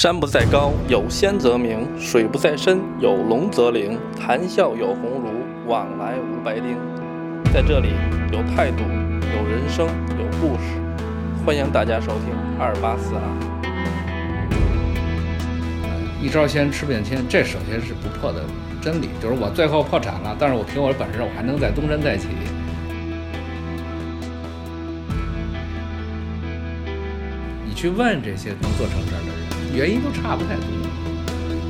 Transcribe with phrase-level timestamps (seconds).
[0.00, 3.98] 山不在高，有仙则名；水不在深，有龙则灵。
[4.16, 5.28] 谈笑有鸿儒，
[5.66, 6.76] 往来无白丁。
[7.52, 7.88] 在这里，
[8.30, 10.78] 有态度，有人生，有故事。
[11.44, 13.22] 欢迎大家收听二八四二。
[16.22, 18.44] 一招鲜吃遍天，这首先是不破的
[18.80, 22.28] 真理，就是我最后破产了，但是我凭我的本事，我还能在东山再起。
[27.66, 30.64] 你去问这些能做成事儿的人，原因都差不太多。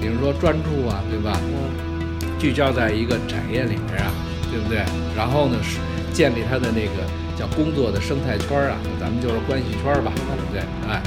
[0.01, 1.39] 比如说专注啊，对吧？
[2.39, 4.13] 聚焦在一个产业里面啊，
[4.51, 4.85] 对不对？
[5.17, 5.79] 然后呢，是
[6.13, 7.03] 建立他的那个
[7.37, 10.63] 叫工作的生态圈啊，咱们就是关系圈吧，对不对？
[10.89, 11.03] 哎，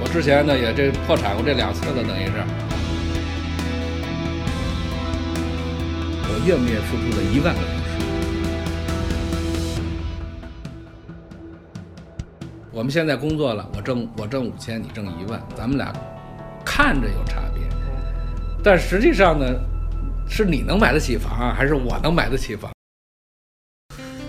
[0.00, 2.32] 我之前呢也这破产过这两次了，等于是。
[6.30, 7.54] 我月月付出了一万
[12.78, 15.92] 我们现在工作了，我挣我挣五千，你挣一万，咱们俩
[16.64, 17.64] 看着有差别，
[18.62, 19.44] 但实际上呢，
[20.30, 22.70] 是你能买得起房啊，还是我能买得起房？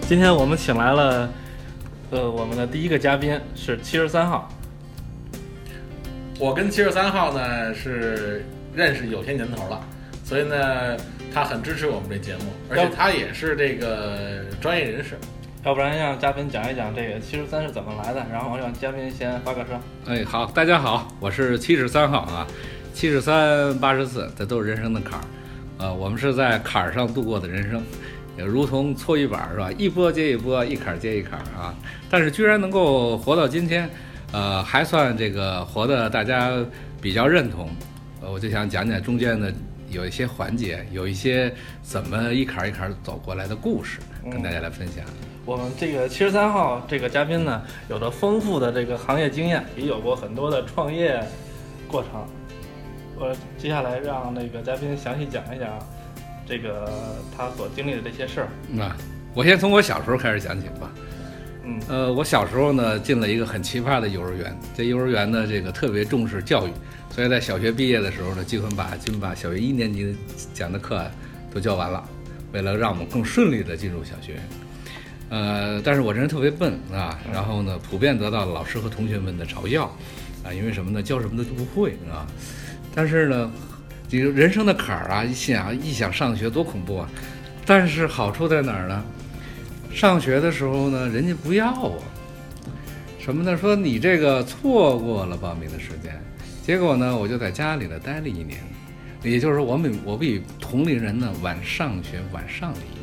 [0.08, 1.30] 今天我们请来了，
[2.10, 4.50] 呃，我们的第一个嘉宾是七十三号。
[6.40, 9.80] 我跟七十三号呢是认识有些年头了，
[10.26, 10.98] 所以呢，
[11.32, 15.20] 他很支持我们这节目，而且他也是这个专业人士。
[15.66, 19.78] 要不然让嘉宾讲一讲这个七十三是怎么来的，然后让嘉宾先发个声。
[20.08, 22.48] 哎，好，大家好，我是七十三号啊，
[22.94, 25.26] 七十三八十四，这都是人生的坎儿，
[25.80, 27.84] 呃，我们是在坎儿上度过的人生，
[28.38, 29.70] 也如同搓衣板是吧？
[29.78, 31.76] 一波接一波，一坎儿接一坎儿啊。
[32.10, 33.90] 但是居然能够活到今天，
[34.32, 36.54] 呃，还算这个活的大家
[37.02, 37.70] 比较认同，
[38.22, 39.54] 呃，我就想讲讲中间的
[39.90, 44.00] 有一些环节，有一些怎么一坎儿一坎儿走过来的故事，
[44.32, 45.04] 跟大家来分享。
[45.50, 51.19] 我们这个七十三号这个嘉宾呢，有着丰富的这个行业经验，也有过很多的创业
[51.88, 52.23] 过程。
[53.17, 55.67] 我接下来让那个嘉宾详细讲一讲
[56.48, 56.88] 这个
[57.36, 58.48] 他所经历的这些事儿。
[58.67, 58.95] 那
[59.33, 60.92] 我先从我小时候开始讲起吧。
[61.64, 66.71] 嗯，呃，我小时候呢进了一个很奇葩的幼儿园，这幼儿园呢这个特别重视教育，
[67.09, 70.15] 所以在小学毕业的时候呢，基本把基本把小学一年级
[70.54, 71.04] 讲的课
[71.52, 72.08] 都教完了，
[72.52, 74.36] 为了让我们更顺利的进入小学。
[75.30, 79.86] 呃，但是我这人特别笨啊，然后呢，普遍得到老师和同学们的嘲笑，
[80.44, 81.02] 啊，因为什么呢？
[81.04, 82.26] 教什么的都不会啊。
[82.95, 83.52] 但是呢，
[84.08, 87.10] 这个人生的坎儿啊，一想一想上学多恐怖啊。
[87.66, 89.04] 但是好处在哪儿呢？
[89.94, 92.02] 上学的时候呢，人家不要我，
[93.20, 93.56] 什么呢？
[93.56, 96.20] 说你这个错过了报名的时间，
[96.66, 98.60] 结果呢，我就在家里呢待了一年，
[99.22, 102.98] 也就是说，我比我比同龄人呢晚上学晚上了一年。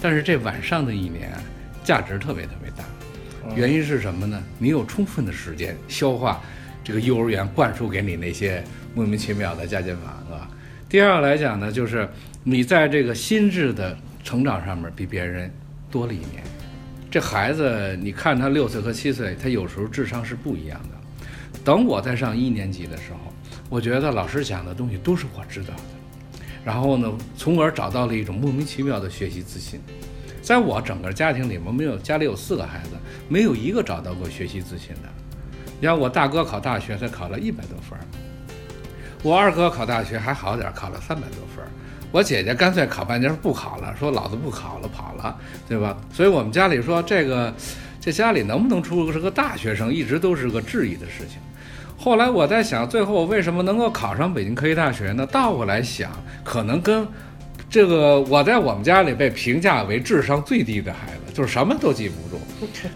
[0.00, 1.42] 但是这晚上的一年啊，
[1.84, 2.84] 价值特别特别大，
[3.54, 4.42] 原因是什么呢？
[4.58, 6.40] 你有充分的时间消化
[6.82, 10.48] 这个幼儿园灌输给你那些莫名其妙的加减法，是吧？
[10.88, 12.08] 第二个来讲呢，就是
[12.42, 15.52] 你在这个心智的成长上面比别人
[15.90, 16.42] 多了一年。
[17.10, 21.60] 这孩子，你看他六岁和七岁，他有时候智商是不一样的。
[21.64, 23.32] 等我在上一年级的时候，
[23.68, 25.99] 我觉得老师讲的东西都是我知道的。
[26.64, 29.80] 然后呢，从而找到了一种莫名其妙的学习自信。
[30.42, 32.90] 在我整个家庭里面，没有家里有四个孩子，
[33.28, 35.08] 没有一个找到过学习自信的。
[35.80, 37.98] 你看我大哥考大学才考了一百多分，
[39.22, 41.64] 我二哥考大学还好点，考了三百多分。
[42.12, 45.38] 我姐姐干脆考半天不考了，说老子不考了，跑了，
[45.68, 45.96] 对吧？
[46.12, 47.54] 所以我们家里说这个，
[48.00, 51.38] 这家里能不能出是个大学生，一直都是个质疑的事情。
[52.02, 55.26] 后来我在想，最后我为什么能够考上北京科技大学呢？
[55.26, 56.10] 倒过来想，
[56.42, 57.06] 可能跟
[57.68, 62.40] 这个我在我们家里被评价为智商最低的孩子，就是什么都记不住。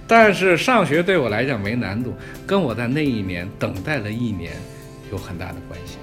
[0.09, 2.15] 但是上学对我来讲没难度，
[2.47, 4.55] 跟我在那一年等待了一年
[5.13, 5.99] 有很大的关系。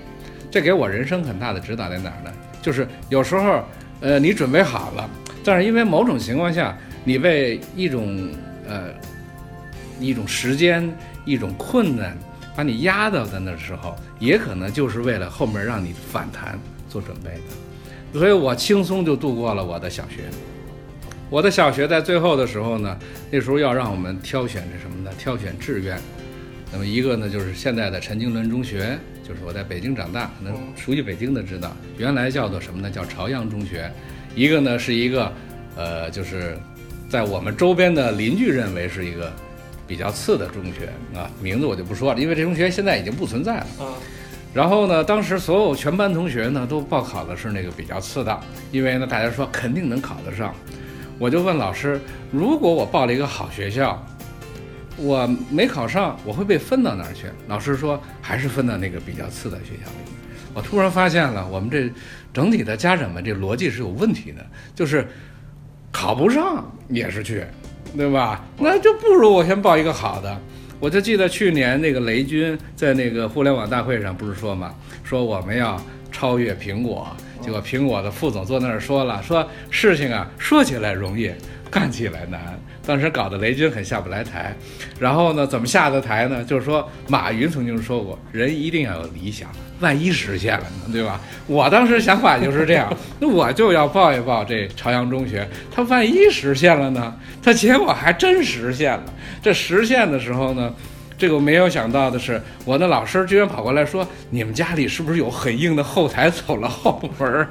[0.51, 2.31] 这给我人生很大的指导在哪儿呢？
[2.61, 3.63] 就是有时候，
[4.01, 5.09] 呃，你准备好了，
[5.43, 8.29] 但是因为某种情况下，你被一种
[8.69, 8.89] 呃
[9.99, 10.87] 一种时间、
[11.25, 12.15] 一种困难。
[12.55, 16.59] 把你压到在那时候，也可能就是为了后面让你反弹
[16.89, 20.23] 做准备的，所以我轻松就度过了我的小学。
[21.29, 22.99] 我的小学在最后的时候呢，
[23.31, 25.09] 那时候要让我们挑选这什么呢？
[25.17, 25.97] 挑选志愿。
[26.73, 32.91] 那么一个呢，就是现在的陈经纶中学，就是我在北京长大，可能熟悉北京的知道，原来叫做什么呢？
[32.91, 33.89] 叫朝阳中学。
[34.35, 35.31] 一个呢是一个，
[35.77, 36.57] 呃，就是
[37.09, 39.31] 在我们周边的邻居认为是一个。
[39.91, 43.67] 比较次的中学啊，名字我就不说了，因为这中学现在已经不存在了。
[43.77, 43.91] 啊，
[44.53, 48.39] 然后呢，当时所有全班同学呢都报考的是那个比较次的，
[48.71, 50.55] 因为呢大家说肯定能考得上。
[51.19, 51.99] 我就问老师，
[52.31, 54.01] 如果我报了一个好学校，
[54.95, 57.27] 我没考上，我会被分到哪儿去？
[57.49, 60.11] 老师说还是分到那个比较次的学校里。
[60.53, 61.91] 我突然发现了，我们这
[62.33, 65.05] 整体的家长们这逻辑是有问题的，就是
[65.91, 67.43] 考不上也是去，
[67.95, 68.43] 对吧？
[68.57, 70.39] 那就不如我先报一个好的。
[70.79, 74.73] 我就记得去年那个雷军在那个互联网大会上不是说嘛，
[75.03, 75.79] 说我们要
[76.11, 77.07] 超越苹果，
[77.39, 81.31] 结果苹果的副总坐那儿说了，说事情啊说起来容易，
[81.71, 82.39] 干起来难。
[82.85, 84.53] 当时搞得雷军很下不来台，
[84.99, 86.43] 然后呢，怎么下的台呢？
[86.43, 91.21] 就是说马云曾经说过，人一定要有理想，万一实现了呢，对吧？
[91.47, 97.15] 我当时想法就是这样，那我就要报一报这朝阳中学，他万一实现了呢？
[97.41, 99.03] 他结果还真实现了。
[99.41, 100.73] 这实现的时候呢？
[101.17, 107.47] 这个没有想到的是，我的老师居然跑过来说：“你们家里是不是有很硬的后台，走了后门儿？”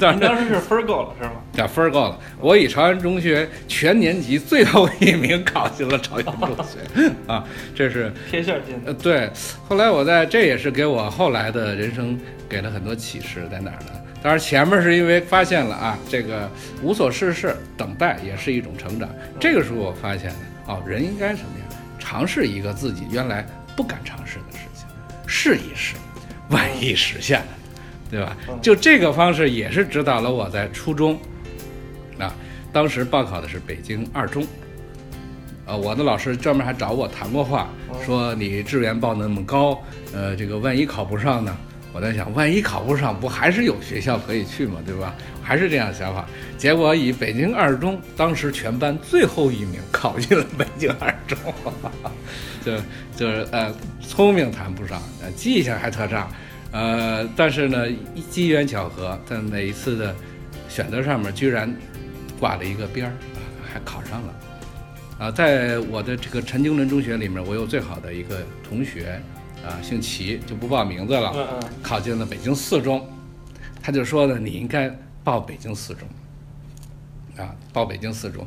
[0.00, 1.32] 当时是分够了是吗？
[1.58, 2.16] 对，分儿够了。
[2.40, 7.44] 我以朝阳中学全年级最后一名考进了朝阳中学啊，
[7.74, 8.92] 这是贴线进的。
[8.92, 9.28] 呃，对。
[9.68, 12.16] 后来我在，这也是给我后来的人生
[12.48, 13.90] 给了很多启示，在哪儿呢？
[14.22, 16.48] 当然前面是因为发现了啊，这个
[16.80, 19.08] 无所事事，等待也是一种成长。
[19.40, 20.36] 这个时候我发现了，
[20.68, 21.76] 哦，人应该什么呀？
[21.98, 23.44] 尝试一个自己原来
[23.76, 24.86] 不敢尝试的事情，
[25.26, 25.96] 试一试，
[26.50, 27.46] 万一实现了，
[28.08, 28.36] 对吧？
[28.62, 31.18] 就这个方式也是指导了我在初中，
[32.18, 32.34] 啊，
[32.72, 34.46] 当时报考的是北京二中，
[35.66, 37.68] 呃，我的老师专门还找我谈过话，
[38.04, 39.80] 说你志愿报那么高，
[40.12, 41.56] 呃，这个万一考不上呢？
[41.90, 44.78] 我在想，万一考不上，不还是有学校可以去吗？
[44.84, 45.14] 对吧？
[45.42, 46.26] 还是这样想法。
[46.58, 51.38] 结果以北京二中当时全班最后一名考进了北京二中，
[52.62, 52.76] 就
[53.16, 56.28] 就是呃，聪明谈不上，呃，记性还特差，
[56.72, 57.86] 呃，但是呢，
[58.30, 60.14] 机缘巧合，在每一次的
[60.68, 61.74] 选择上面居然
[62.38, 63.12] 挂了一个边儿，
[63.72, 64.34] 还考上了。
[65.18, 69.20] 啊，在我的这个陈经纶中学里面，我有最好的一个同学。
[69.66, 71.60] 啊，姓齐就不报名字了。
[71.82, 73.04] 考进了北京四中，
[73.82, 74.88] 他就说呢，你应该
[75.24, 76.08] 报北京四中。
[77.36, 78.46] 啊，报北京四中，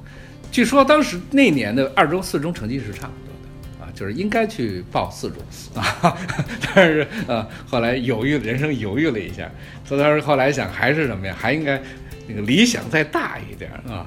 [0.52, 5.38] 据说当时那年的二中、四中成绩是差不多的，啊，就是应该去报四中
[5.76, 6.18] 啊。
[6.74, 9.52] 但是呃，后来犹豫，人生犹豫了一下，
[9.86, 11.36] 所以当时后来想，还是什么呀？
[11.38, 11.80] 还应该
[12.28, 14.06] 那个理想再大一点啊。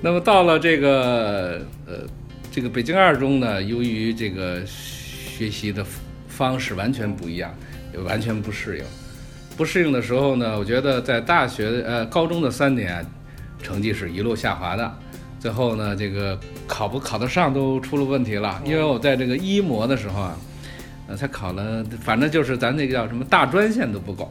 [0.00, 2.06] 那么到了这个呃，
[2.50, 5.84] 这个北京二中呢，由于这个学习的。
[6.40, 7.54] 方式完全不一样，
[7.92, 8.84] 也完全不适应。
[9.58, 13.04] 不适应的时候呢，我觉得在大学呃高中的三年，
[13.62, 14.98] 成绩是一路下滑的。
[15.38, 18.58] 最后呢，这个考不考得上都出了问题了。
[18.64, 20.38] 因为我在这个一模的时候啊，
[21.08, 24.30] 呃才考了，反正就是咱那个叫什么大专线都不够。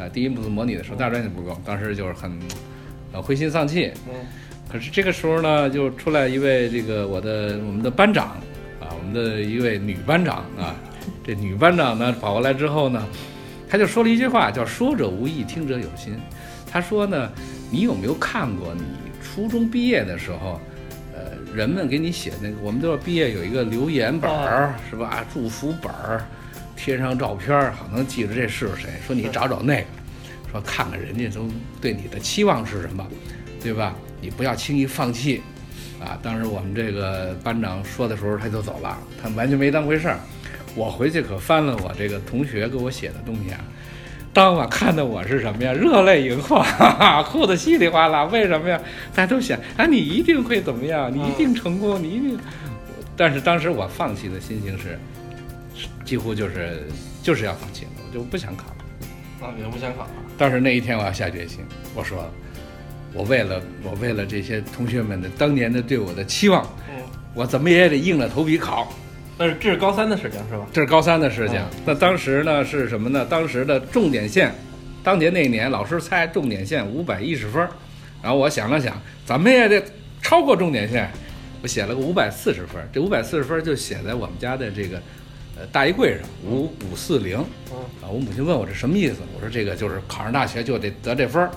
[0.00, 2.32] 啊，第一步模拟的时候大专就不够，当时就是很
[3.12, 3.92] 呃灰心丧气。
[4.08, 4.14] 嗯。
[4.72, 8.28] 可是这个时候呢，就出来一位这个我的我们的班长
[8.80, 10.74] 啊，我们的一位女班长啊。
[11.24, 13.04] 这女班长呢跑过来之后呢，
[13.68, 16.14] 她就说了一句话，叫“说者无意，听者有心”。
[16.70, 17.30] 她说呢，
[17.70, 18.82] 你有没有看过你
[19.20, 20.60] 初中毕业的时候，
[21.14, 25.24] 呃，人们给你写那个，我们都要毕业有一个留言本儿，是吧？
[25.32, 26.24] 祝福本儿，
[26.82, 28.88] 贴上照片，好能记着这是谁。
[29.06, 29.86] 说你找找那个，
[30.50, 31.46] 说看看人家都
[31.78, 33.06] 对你的期望是什么，
[33.62, 33.94] 对吧？
[34.22, 35.42] 你不要轻易放弃，
[36.02, 36.18] 啊！
[36.22, 40.18] 当时我们这个班长说的时候，他就走了，他完全没当回事儿。
[40.74, 43.60] 我回去可翻了我这个同学给我写的东西啊，
[44.32, 45.74] 当晚看的我是什么呀？
[45.74, 46.64] 热泪盈眶，
[47.24, 48.24] 哭得稀里哗啦。
[48.24, 48.80] 为什么呀？
[49.14, 51.12] 大家都想啊，你一定会怎么样？
[51.14, 52.38] 你一定成功，你一定。
[53.16, 54.98] 但是当时我放弃的心情是，
[56.10, 56.82] 几乎就是
[57.22, 59.46] 就是要放弃了，我就不想考了。
[59.46, 60.10] 啊，你就不想考了？
[60.36, 61.60] 但是那一天我要下决心，
[61.94, 62.28] 我说，
[63.14, 67.00] 我为了我为了这些同学们的当年的对我的期望，嗯，
[67.32, 68.92] 我怎么也得硬着头皮考。
[69.38, 70.66] 那是这是高三的事情是吧？
[70.72, 71.62] 这是高三的事情。
[71.86, 73.24] 那当时呢是什么呢？
[73.24, 74.52] 当时的重点线，
[75.04, 77.64] 当年那年老师猜重点线五百一十分，
[78.20, 79.80] 然后我想了想，怎么也得
[80.20, 81.08] 超过重点线，
[81.62, 82.84] 我写了个五百四十分。
[82.92, 85.00] 这五百四十分就写在我们家的这个
[85.60, 87.36] 呃大衣柜上，五五四零。
[87.36, 89.16] 啊，我母亲问我这什么意思？
[89.36, 91.50] 我说这个就是考上大学就得得这分儿。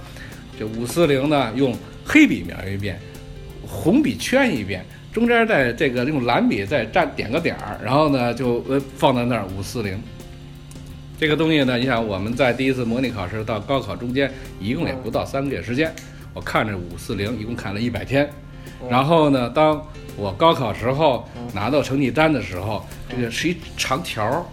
[0.60, 1.74] 这五四零呢，用
[2.05, 3.00] 黑笔描一遍，
[3.65, 4.86] 红笔圈一遍。
[5.13, 9.98] 中间再这个用蓝笔再蘸点个点儿，然后呢就呃放在那儿五四零。
[11.19, 14.29] 这个东西呢，你想我们在第一次模拟考试到高考中间，
[14.60, 15.93] 一共也不到三个月时间。
[16.33, 18.27] 我看着五四零，一共看了一百天。
[18.89, 19.81] 然后呢，当
[20.15, 24.43] 我高考时候拿到成绩单的时候，这个是一长条儿。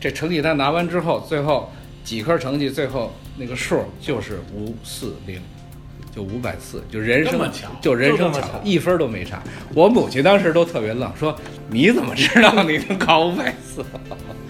[0.00, 1.70] 这成绩单拿完之后，最后
[2.04, 5.40] 几科成绩，最后那个数就是五四零。
[6.14, 7.40] 就五百四，就人生
[7.80, 8.32] 就人生
[8.64, 9.42] 一分都没差。
[9.74, 11.34] 我母亲当时都特别愣，说
[11.68, 13.84] 你怎么知道你能考五百四？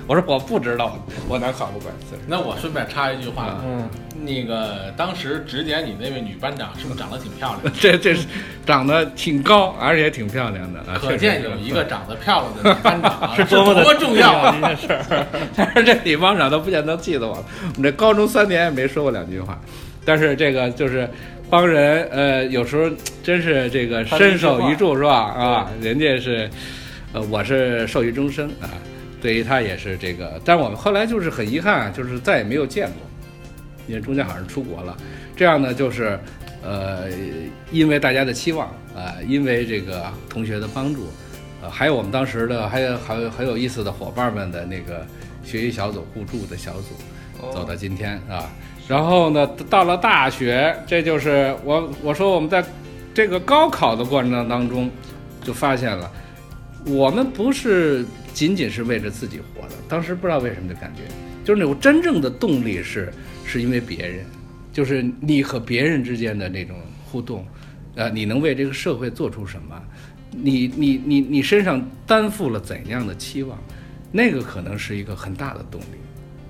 [0.06, 0.98] 我说我不知道，
[1.28, 2.16] 我能考五百四。
[2.26, 3.86] 那我顺便插一句话，嗯，
[4.24, 7.70] 那个当时指点你那位女班长是不是长得挺漂亮的？
[7.78, 8.26] 这这是
[8.64, 14.56] 长得挺高，而且挺漂亮的啊，可见有一个长得漂亮的女班长啊 是多多么的重要啊！
[14.62, 15.26] 这件事儿。
[15.54, 17.44] 但是这李班长都不见得记得我了。
[17.76, 19.60] 我们这高中三年也没说过两句话，
[20.06, 21.06] 但是这个就是
[21.50, 22.90] 帮人，呃，有时候
[23.22, 25.14] 真是这个伸手一助是吧？
[25.14, 26.48] 啊，人家是，
[27.12, 28.68] 呃，我是受益终生啊。
[29.20, 32.96] 对于他也是这个，但我们后来就是很遗憾，就是再也没有见过，
[33.88, 34.96] 因为中间好像出国了。
[35.34, 36.18] 这样呢，就是
[36.62, 37.06] 呃，
[37.72, 41.08] 因为大家的期望啊、因为这个同学的帮助，
[41.62, 45.06] 呃，还有我们当时的还有还有很有意思的伙伴们的那个
[45.42, 48.50] 学习小组互助的小组，走到今天啊。
[48.88, 52.64] 然后呢，到了大学，这就是我我说我们在
[53.12, 54.90] 这个高考的过程当中，
[55.42, 56.10] 就发现了，
[56.86, 59.74] 我们不是仅仅是为着自己活的。
[59.88, 61.02] 当时不知道为什么就感觉，
[61.44, 63.12] 就是那种真正的动力是
[63.44, 64.24] 是因为别人，
[64.72, 66.74] 就是你和别人之间的那种
[67.10, 67.46] 互动，
[67.94, 69.78] 呃，你能为这个社会做出什么？
[70.30, 73.58] 你你你你身上担负了怎样的期望？
[74.10, 75.98] 那个可能是一个很大的动力。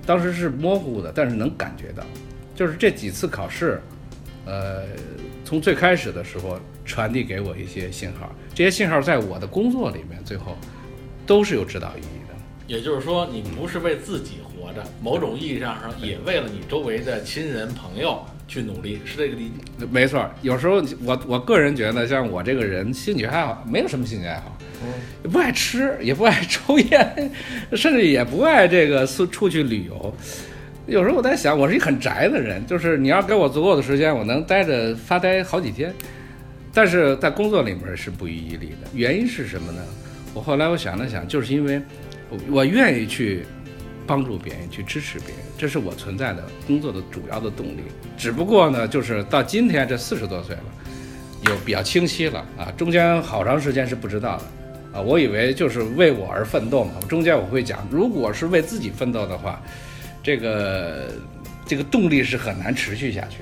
[0.05, 2.03] 当时是模糊的，但是能感觉到，
[2.59, 3.81] 就是这几次考试，
[4.45, 4.83] 呃，
[5.45, 10.57] 从最开始的时候传递给我一些信号，这些信号在我的工作里面最后
[11.25, 12.35] 都是有指导意义的。
[12.67, 19.85] 也就是说，你不是为自己活着，某种意义上上也为了你周围的亲人朋友去努力，是这个理解。
[19.89, 24.57] 没错，有时候我我个人觉得，像我这个人兴趣爱好没有什么兴趣爱好，
[25.23, 27.31] 也不爱吃，也不爱抽烟，
[27.71, 30.13] 甚至也不爱这个出出去旅游。
[30.89, 35.93] 有时候我在想，我是一很宅的人，就是你要给我足够的时间，我能待着发呆好几天。
[36.73, 39.81] 但是在工作里面是不遗余力的，原因是什么呢？
[40.33, 41.81] 我后来我想了想，就是因为
[42.29, 43.43] 我我愿意去
[44.05, 47.81] 帮助别人，去支持别人，这是我存在的工作的主要的动力。
[48.17, 50.63] 只不过呢，就是到今天这四十多岁了，
[51.49, 54.43] 有比较清晰了啊，中间好长时间是不知道的。
[54.99, 56.93] 啊，我以为就是为我而奋斗嘛。
[57.07, 59.61] 中间我会讲，如果是为自己奋斗的话，
[60.21, 61.07] 这个
[61.65, 63.37] 这个动力是很难持续下去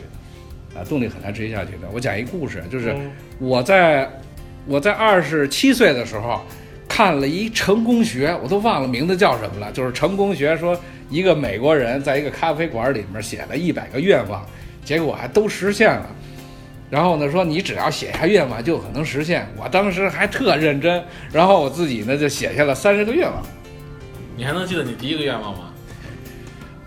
[0.73, 1.87] 的，啊，动力很难持续下去的。
[1.91, 4.09] 我讲一故事，就是嗯我在
[4.65, 6.41] 我在二十七岁的时候
[6.87, 9.71] 看了一成功学，我都忘了名字叫什么了。
[9.71, 10.79] 就是成功学说，
[11.09, 14.45] 一个美国人在一个咖啡馆里面写了一百个愿望，
[14.83, 16.05] 结果还都实现了。
[16.89, 19.45] 然后呢，说你只要写下愿望就有可能实现。
[19.57, 23.43] 我当时还特认真，然后我自己呢就写下了三十个愿望。
[24.37, 25.73] 你还能记得你第一个愿望吗？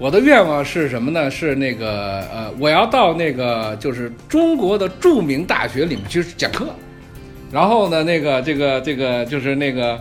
[0.00, 1.30] 我的愿望是什么呢？
[1.30, 6.70] 是那个呃，我要到那个就是中国的著名大学里面去讲课，
[7.52, 10.00] 然后呢，那个这个这个就是那个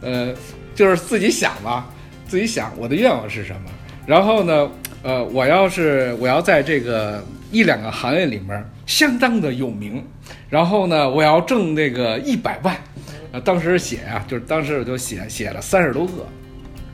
[0.00, 0.34] 呃，
[0.74, 1.88] 就是自己想吧，
[2.26, 3.70] 自己想我的愿望是什么。
[4.04, 4.68] 然后呢，
[5.04, 10.04] 呃，我要是我要在这个一两个行业里面相当的有名，
[10.50, 12.76] 然后呢，我要挣那个一百万。
[13.30, 16.26] 呃，当时写啊，就是当时我就写写了三十多个，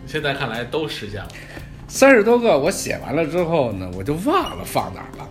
[0.06, 1.28] 现在看来都实现了。
[1.92, 5.28] 三十多个，我写完了之后呢，我就忘了放哪儿了，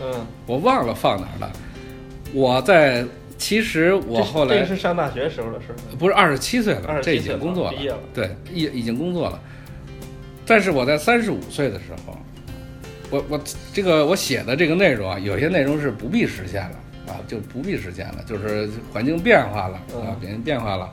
[0.00, 1.52] 嗯，我忘了放哪儿了。
[2.32, 3.04] 我在
[3.38, 5.76] 其实我后来这个是上大学时候的事儿。
[5.96, 9.40] 不是二十七岁了，这已经工作毕业了对，已已经工作了。
[10.44, 12.18] 但是我在三十五岁的时候，
[13.10, 13.40] 我我
[13.72, 16.76] 这个我写的这个内容啊，有些内容是不必实现了
[17.06, 20.92] 啊，就不必实现了，就是环境变化了啊嗯，环境变化了。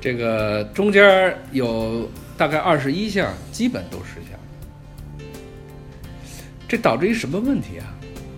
[0.00, 5.26] 这个中间有大概二十一项基本都实现了，
[6.66, 7.86] 这导致一什么问题啊？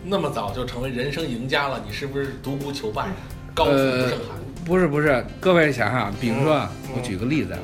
[0.04, 3.12] 那么早就成为人生赢家了，你是不是独孤求败呀？
[3.54, 4.36] 高处不呃胜寒。
[4.64, 7.56] 不是不是，各位想想，比如说啊，嗯我举个例子，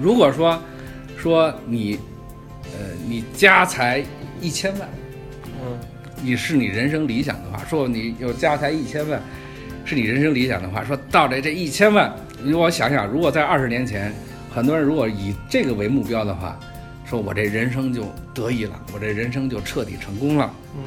[0.00, 0.60] 如果说
[1.16, 1.98] 说你，
[2.72, 4.04] 呃，你家财
[4.40, 4.88] 一千万，
[5.62, 5.78] 嗯
[6.22, 9.20] 你是你人生理想的话，说你有家财一千万，
[9.84, 14.12] 是你人生理想的话，说到这这一千万，你我想想，如果在二十年前，
[14.52, 16.58] 很多人如果以这个为目标的话，
[17.04, 18.04] 说我这人生就
[18.34, 20.52] 得意了，我这人生就彻底成功了。
[20.76, 20.82] 嗯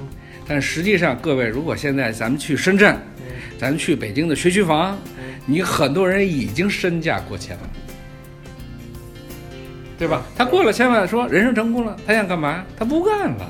[0.47, 3.23] 但实际上，各位，如果现在咱们去深圳，嗯
[3.57, 7.69] 咱们去北京的学区房嗯，你很多人已经身价过千万，
[9.97, 10.21] 对吧？
[10.37, 12.63] 他过了千万，说人生成功了，他想干嘛？
[12.77, 13.49] 他不干了。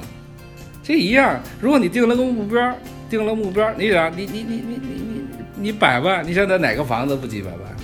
[0.82, 2.74] 这一样，如果你定了个目标，
[3.10, 5.26] 定了目标，你想，你你你你你你
[5.58, 7.75] 你百万，你想在哪个房子不几百万，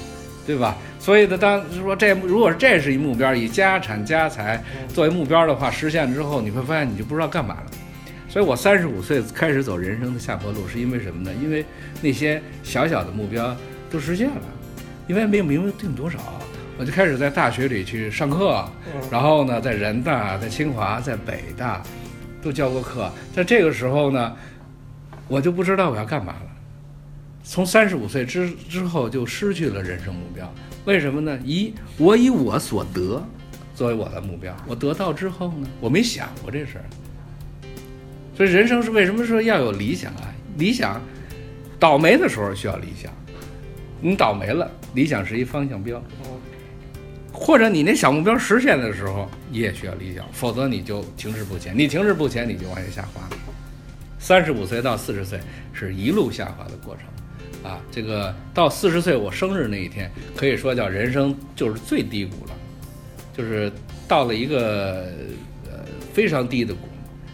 [0.46, 0.76] 对吧？
[1.00, 7.72] 所以呢，当说这如果是这是一目标，以家产家财作为目标的话，实现之后，你会发现你就不知道干嘛了。
[8.28, 11.32] 所以我三十五岁开始走人生的下坡路，是因为什么呢？
[11.42, 11.66] 因为
[12.02, 13.56] 那些小小的目标
[13.90, 14.42] 都实现了，
[15.08, 16.18] 因为没有明定多少，
[16.78, 18.64] 我就开始在大学里去上课，
[19.12, 21.84] 然后呢，在人大、在清华、在北大
[22.42, 23.12] 都教过课。
[23.36, 24.34] 在这个时候呢，
[25.28, 26.51] 我就不知道我要干嘛了。
[27.52, 30.50] 从三十五岁之之后就失去了人生目标，
[30.86, 31.38] 为什么呢？
[31.44, 33.22] 一，我以我所得
[33.76, 36.86] 作为我的目标，我得到之后呢，我没想过这事儿。
[38.38, 40.34] 所以人生是为什么说要有理想啊？
[40.58, 41.02] 理想，
[41.78, 43.12] 倒霉的时候需要理想，
[44.00, 46.02] 你倒霉了，理想是一方向标。
[47.34, 51.78] 或者你那小目标实现的时候，你也需要理想，否则你就停滞不前。
[51.78, 53.28] 你停滞不前，你就往下下滑。
[54.20, 55.38] 三十五岁到四十岁
[55.74, 57.06] 是一路下滑的过程，
[57.64, 62.52] 啊，这个到四十岁我生日那一天，可以说叫人生就是最低谷了，
[63.36, 63.72] 就是
[64.08, 65.08] 到了一个
[65.70, 65.80] 呃
[66.14, 66.82] 非常低的谷。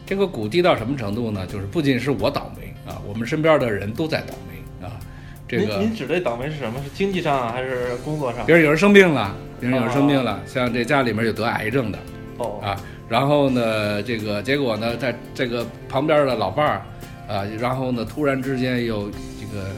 [0.06, 1.46] 这个谷低到什么程度呢？
[1.46, 5.00] 就是不仅是我倒霉啊，我们身边的人都在倒霉啊。
[5.48, 6.82] 这个您您指的倒霉是什么？
[6.84, 8.46] 是经济上啊，还是工作上？
[8.46, 12.00] 比如有人生病了，比如有人生病了，像这家里面有得癌症的，
[12.38, 12.80] 哦啊，
[13.10, 16.82] 然后呢，这个结果呢，在这个旁边的老伴儿
[17.28, 19.72] 啊，然后呢，突然之间有这个呃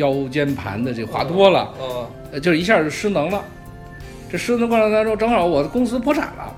[0.00, 3.44] 腰间盘的这话多了，哦呃，就一下就失能了。
[4.30, 6.54] 这失能过程当中，正好我的公司破产了，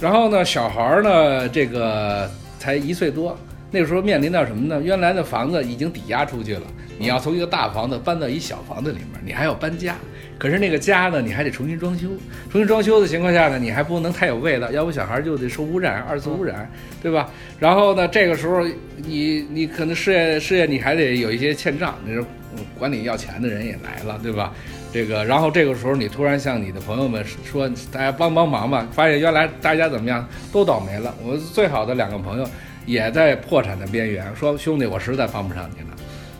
[0.00, 3.36] 然后呢，小孩儿呢，这个才一岁多，
[3.70, 4.82] 那个时候面临到什么呢？
[4.82, 6.62] 原来的房子已经抵押出去了，
[6.98, 9.94] 你要从一个大房子搬到一小房子里面，你还要搬家。
[10.38, 12.08] 可是那个家呢，你还得重新装修，
[12.50, 16.70] 重新装修的情况下呢，你还不能太有味道，要不小孩就得受污染，二次污染，
[17.02, 17.30] 对吧？
[17.58, 18.64] 然后呢，这个时候
[18.96, 22.24] 你你可能事业事业你还得有一些欠账，你说
[22.56, 24.52] 嗯管你要钱的人也来了，对吧？
[24.92, 31.12] 这个，然后这个时候你突然向你的朋友们说，大家帮帮忙吧，发现原来大家怎么样都倒霉了。
[31.20, 32.48] 我最好的两个朋友
[32.86, 35.96] 也在破产的边缘，说兄弟，我实在帮不上你了。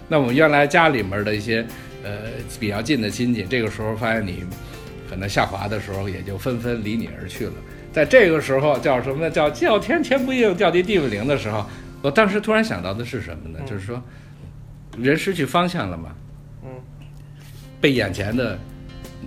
[0.06, 1.66] 那我们原来家里面的一些
[2.04, 2.30] 呃
[2.61, 4.44] 比较近的亲戚，这个时候发现你
[5.08, 7.52] 可能下滑的时候，也就纷纷离你而去了。
[7.92, 9.31] 在这个时候叫什么呢？
[9.31, 11.64] 叫叫天天不应，叫地地不灵的时候，
[12.02, 13.59] 我当时突然想到的是什么呢？
[13.66, 14.02] 就是说，
[14.98, 16.14] 人失去方向了嘛，
[16.64, 16.70] 嗯
[17.81, 18.59] 被眼前的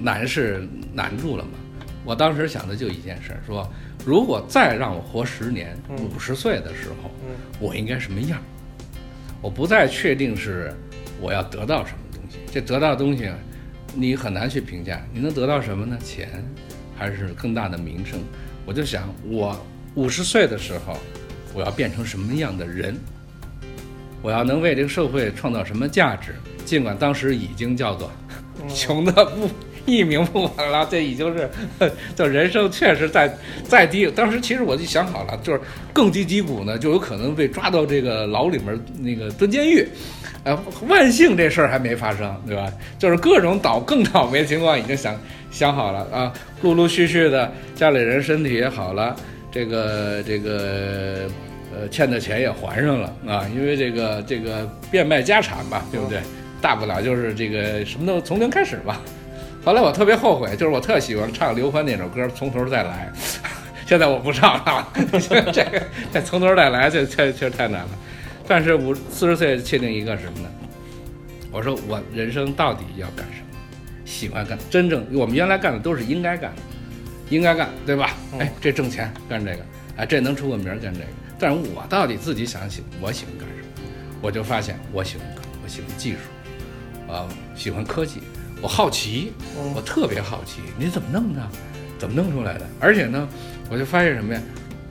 [0.02, 1.52] 难事难住了嘛。
[2.04, 3.70] 我当时想的就一件事儿，说
[4.06, 8.42] 如果再让我活十年，嗯五十岁的时候，嗯我应该什么样？
[9.42, 10.74] 我不再确定是
[11.22, 11.98] 我要得到什么
[12.58, 13.38] 这得到的东西啊，
[13.94, 15.00] 你很难去评价。
[15.14, 15.96] 你能得到什么呢？
[16.04, 16.44] 钱，
[16.98, 18.20] 还是更大的名声？
[18.66, 19.56] 我就想，我
[19.94, 20.98] 五十岁的时候，
[21.54, 22.98] 我要变成什么样的人？
[24.24, 26.34] 我要能为这个社会创造什么价值？
[26.66, 28.12] 尽管当时已经叫做
[28.60, 29.48] 嗯 穷的不
[29.88, 31.50] 一鸣不晚了，这已经是，
[32.14, 34.06] 就人生确实在在低。
[34.12, 35.62] 当时其实我就想好了，就是
[35.94, 39.88] 更低低谷呢，就有可能被抓到这个牢里面那个蹲监狱。
[40.44, 42.72] 呃，万幸这事儿还没发生，对吧？
[43.00, 45.18] 就是各种倒更倒霉的情况已经想
[45.50, 49.16] 想好了啊，陆陆续续的家里人身体也好了，
[49.52, 51.30] 这个这个
[51.74, 56.20] 呃欠的钱也还上了啊，因为这个这个变卖家产吧，对不对？
[56.62, 59.02] 大不了就是这个什么都从零开始吧。
[59.68, 63.12] 后来我特别后悔，就是我特喜欢唱刘欢那首歌《从头再来》，
[63.86, 64.94] 现在我不唱了，
[65.52, 67.90] 这个这从头再来这这确实太难了。
[68.48, 70.50] 但是五四十岁确定一个什么呢？
[71.52, 73.60] 我说我人生到底要干什么？
[74.06, 76.62] 喜欢干，真正我们原来干的都是应该干的，
[77.30, 78.12] 应该干，对吧？
[78.32, 79.60] 嗯哎，这挣钱干这个，
[79.98, 81.06] 哎，这能出个名干这个。
[81.38, 83.90] 但是我到底自己想喜，我喜欢干什么？
[84.22, 88.22] 我就发现我喜欢干，我喜欢技术，啊，喜欢科技，
[88.62, 91.42] 我好奇，嗯我特别好奇，你怎么弄的？
[92.00, 92.66] 怎么弄出来的？
[92.80, 93.28] 而且呢，
[93.70, 94.42] 我就发现什么呀？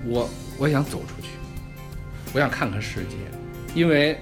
[0.04, 1.28] 我我想走出去，
[2.32, 3.16] 我想看看世界，
[3.74, 4.18] 因为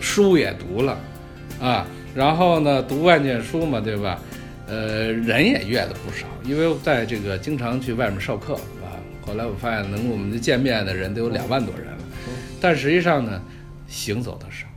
[0.00, 0.98] 书也读了
[1.60, 4.20] 啊，然后呢，读万卷书嘛，对吧？
[4.68, 8.98] 呃，人也阅了不少，因为在这个经常去外面授课啊。
[9.24, 11.98] 后来我发现，能跟我们见面的人都有两万多人了，
[12.60, 13.40] 但实际上呢，
[13.86, 14.75] 行走的少啊，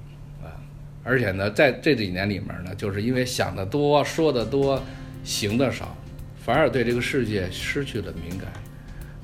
[1.10, 4.80] 而且呢，在这几年里面呢，就是因为想得多、说得多、
[5.24, 5.98] 行得少，
[6.46, 8.48] 反而对这个世界失去了敏感，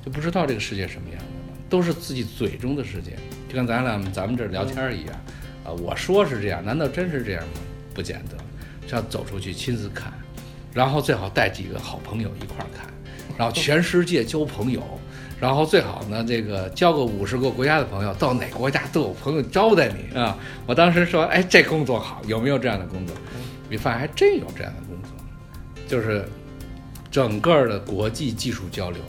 [0.04, 3.12] 就不知道这个世界什么样的了，都是自己嘴中的世界，
[3.48, 5.14] 就跟咱俩咱们这聊天一样，
[5.64, 7.60] 啊，我说是这样，难道真是这样吗？
[7.94, 8.36] 不见得，
[8.92, 10.12] 要走出去亲自看，
[10.74, 12.92] 然后最好带几个好朋友一块儿看，
[13.38, 14.82] 然后全世界交朋友，
[15.38, 20.36] 然后最好呢，这个交个五十个国家的朋友，到哪个国家都有朋友招待你啊。
[20.66, 23.14] 我当时说，哎，这工作好，有没有这样的工作？
[23.68, 25.10] 你发现还真有这样的工作，
[25.86, 26.24] 就是
[27.10, 29.02] 整个的国际技术交流，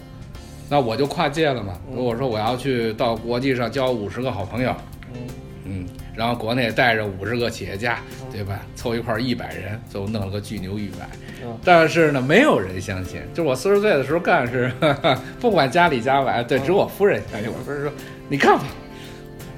[0.67, 1.79] 那我就跨界了嘛。
[1.87, 4.75] 嗯如果说我要去到国际上交五十个好朋友，
[5.13, 5.21] 嗯
[5.63, 5.85] 嗯，
[6.17, 8.59] 然后国内带着五十个企业家，嗯对吧？
[8.75, 11.07] 凑一块儿一百人，最后弄了个巨牛一百。
[11.43, 13.21] 嗯但是呢，没有人相信。
[13.33, 14.71] 就我四十岁的时候干是，
[15.39, 17.49] 不管家里家外，对，只有我夫人相信。
[17.49, 17.91] 我夫人说
[18.27, 18.63] ：“你干吧。”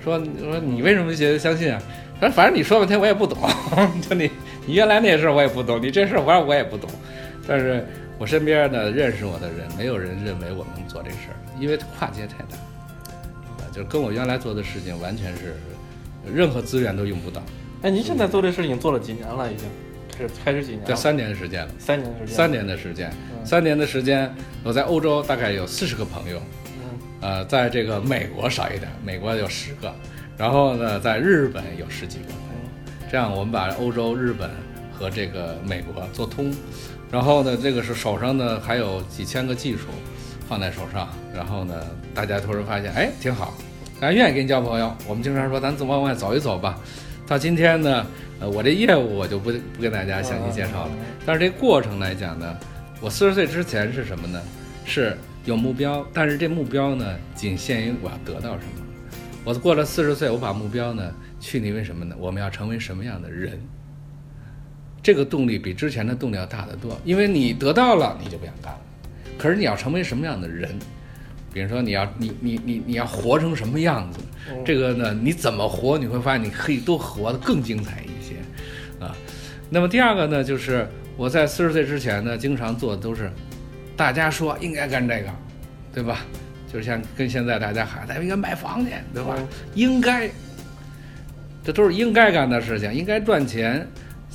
[0.03, 1.81] 说说你为什么觉得相信啊？
[2.19, 3.37] 他说：“反正你说半天我也不懂，
[4.07, 4.29] 就你
[4.65, 6.89] 你原来那事儿我也不懂，你这事儿反正我也不懂。
[7.47, 7.85] 但是
[8.17, 12.57] 我身边的认识我的人，没有人认为我能做这事儿，因为跨界太大，
[13.57, 15.55] 啊，就是跟我原来做的事情完全是
[16.33, 17.41] 任何资源都用不到。
[17.81, 19.51] 哎，您现在做这事情做了几年了？
[19.51, 19.67] 已经
[20.17, 20.87] 开始开始几年了？
[20.87, 21.71] 这三年的时间了。
[21.79, 22.35] 三年时间。
[22.35, 29.95] 三年的时间，嗯三年的时间，我在欧洲大概有四十个朋友，嗯呃，在这个美国少一点，美国有十个，
[30.37, 34.49] 然后呢，在日本有十几个朋友，这样我们把欧洲、日本
[34.91, 36.53] 和这个美国做通，
[37.09, 39.87] 然后呢，这个是手上呢还有几千个技术
[40.49, 41.73] 放在手上，然后呢，
[42.13, 43.53] 大家突然发现，哎，挺好，
[43.99, 46.79] 大家愿意跟你交朋友，我们经常说咱往外走一走吧。
[47.27, 48.07] 到今天呢，
[48.39, 50.91] 呃，我这业务我就不不跟大家详细介绍了。
[51.25, 52.57] 但是这过程来讲呢，
[53.01, 54.41] 我四十岁之前是什么呢？
[54.85, 58.85] 是有目标，但是这目标呢，仅限于我要得到什么。
[59.43, 62.15] 我过了四十岁，我把目标呢去定为什么呢？
[62.17, 63.59] 我们要成为什么样的人？
[65.03, 68.79] 这个动力比之前的动力要大得多，因为你得到了，你就不想干了。
[69.37, 70.69] 可是你要成为什么样的人？
[71.59, 74.19] 比如说你要你你你你要活成什么样子？
[74.49, 75.97] 嗯这个呢，你怎么活？
[75.97, 78.35] 你会发现你可以都活得更精彩一些，
[79.05, 79.13] 啊。
[79.69, 83.29] 那么第二个呢，就是我在四十岁之前呢，经常做的都是
[83.97, 85.29] 大家说应该干这个，
[85.93, 86.19] 对吧？
[86.71, 89.35] 就是像跟现在大家喊咱们应该买房去，对吧？
[89.37, 90.31] 嗯应该，
[91.61, 93.85] 这都是应该干的事情，应该赚钱。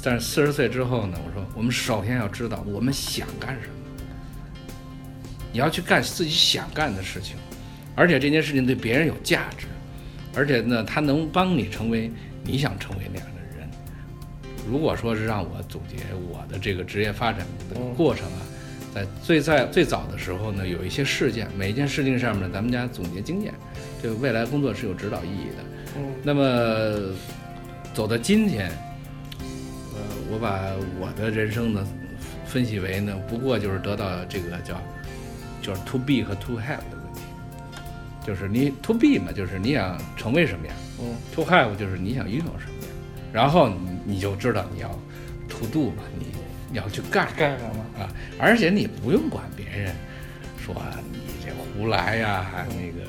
[0.02, 3.73] 但是四十岁之后呢，我说我们首先要知道我们想干什么，
[5.54, 7.36] 你要去干自己想干的事情，
[7.94, 9.68] 而且这件事情对别人有价值，
[10.34, 12.10] 而且呢，它能帮你成为
[12.42, 13.68] 你想成为那样的人。
[14.68, 18.42] 如果说是让我总结我的这个职业发展的过程啊，
[18.92, 23.54] 在最在最早的时候呢，有一些事件，每一件事情上面，咱们家总结经验，
[24.02, 25.62] 对未来工作是有指导意义的。
[25.96, 27.14] 嗯那么
[27.92, 28.68] 走到今天，
[29.38, 30.00] 呃，
[30.32, 31.86] 我把我的人生呢
[32.44, 34.82] 分析为呢，不过就是得到这个叫
[35.64, 37.22] 就是 to be 和 to have 的问题，
[38.26, 42.90] 就是你 to be 嘛，就是你想成为什么样嗯；to have 就是你想拥有什么样，
[43.32, 44.88] 然后你你就知道你要
[45.48, 46.26] to do 嘛，你
[46.70, 48.02] 你要去干干什么？
[48.04, 49.94] 啊，而且你不用管别人
[50.62, 50.74] 说
[51.10, 51.50] 你这
[51.80, 53.08] 胡来呀、那个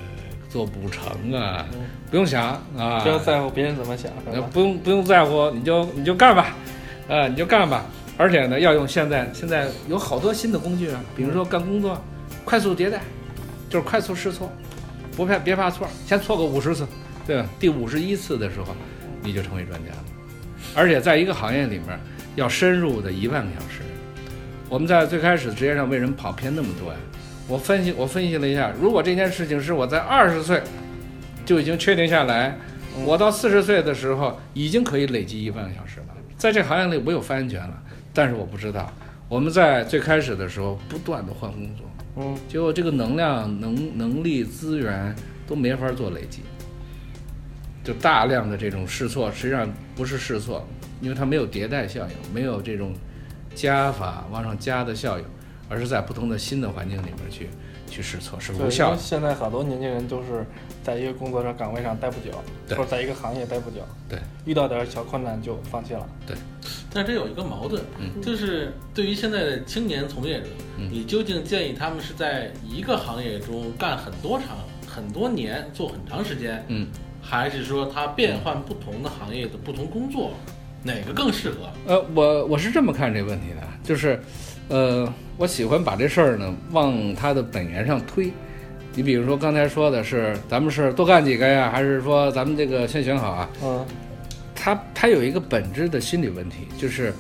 [0.50, 4.50] 做不成啊，嗯不用想啊，不要在乎别人怎么想，是呃吧？
[4.54, 6.56] 不用不用在乎，你就你就干吧，
[7.10, 7.84] 呃，你就干吧。
[8.18, 12.02] 而且呢，要用现在现在有好多新的工具啊，比如说干工作，
[12.46, 13.02] 快速迭代，
[13.70, 14.50] 就是快速试错，
[15.18, 16.88] 不怕别怕错，先错个五十次，
[17.26, 17.50] 对吧？
[17.60, 18.76] 第五十一次的时候，
[19.22, 20.06] 你就成为专家了。
[20.76, 22.00] 而且在一个行业里面，
[22.36, 23.82] 要深入的一万个小时。
[24.70, 27.00] 我们在最开始职业上为什么跑偏那么多呀？
[27.48, 30.62] 我分析我分析了一下，如果这件事情是我在二十岁
[31.46, 32.58] 就已经确定下来，
[33.06, 36.06] 我到四十岁的时候已经可以累积一万个小时了，
[36.38, 38.92] 在这行业里我有发言权了，但是我不知道，
[39.30, 41.86] 我们在最开始的时候不断的换工作，
[42.18, 42.38] 嗯。
[42.48, 45.16] 结果这个能量、能能力、资源
[45.48, 46.42] 都没法做累积，
[47.84, 50.68] 就大量的这种试错，实际上不是试错，
[51.02, 52.94] 因为它没有迭代效应，没有这种
[53.54, 55.26] 加法往上加的效应，
[55.70, 57.50] 而是在不同的新的环境里面去
[57.90, 58.98] 去试错，是对无效的。
[58.98, 60.46] 现在好多年轻人都是
[60.84, 62.32] 在一个工作上岗位上待不久，
[62.70, 63.78] 或者在一个行业待不久，
[64.10, 66.08] 对，遇到点小困难就放弃了。
[66.26, 66.36] 对
[66.92, 76.88] 但这有一个矛盾，嗯就是对于现在的青年从业者，嗯你究竟建议他们是在一个行业中干很多长、很多年、做很长时间，嗯，
[77.22, 80.32] 还是说他变换不同的行业的不同工作，
[80.84, 81.70] 哪个更适合？
[81.86, 84.20] 呃，我我是这么看这个问题的，就是，
[84.70, 88.32] 呃，我喜欢把这事儿呢往它的本源上推。
[88.94, 93.50] 你比如说刚才说的是，咱们是多干几个呀，还是说咱们这个先选好啊？
[93.64, 93.86] 嗯
[94.58, 97.14] 它它有一个本质的心理问题，就是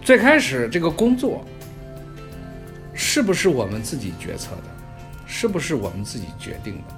[0.00, 1.44] 最开始这个工作
[2.92, 4.64] 是不是我们自己决策的，
[5.26, 6.94] 是不是我们自己决定的？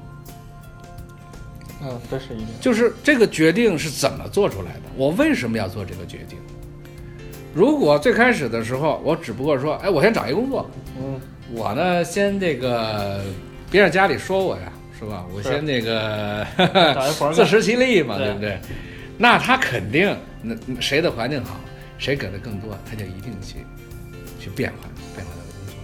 [1.82, 2.46] 嗯，这是一个。
[2.62, 4.82] 就是这个决定是怎么做出来的？
[4.96, 6.38] 我为什么要做这个决定？
[7.54, 11.20] 如果最开始的时候，我只不过说，哎，我先找一工作，嗯
[11.52, 13.20] 我呢先这个
[13.70, 15.24] 别让家里说我呀，是吧？
[15.32, 16.44] 我先这个
[17.32, 18.58] 自食其力嘛，对对不对？
[19.16, 21.60] 那他肯定，那谁的环境好，
[21.96, 23.58] 谁给的更多，他就一定去
[24.40, 25.74] 去变换变换他的工作。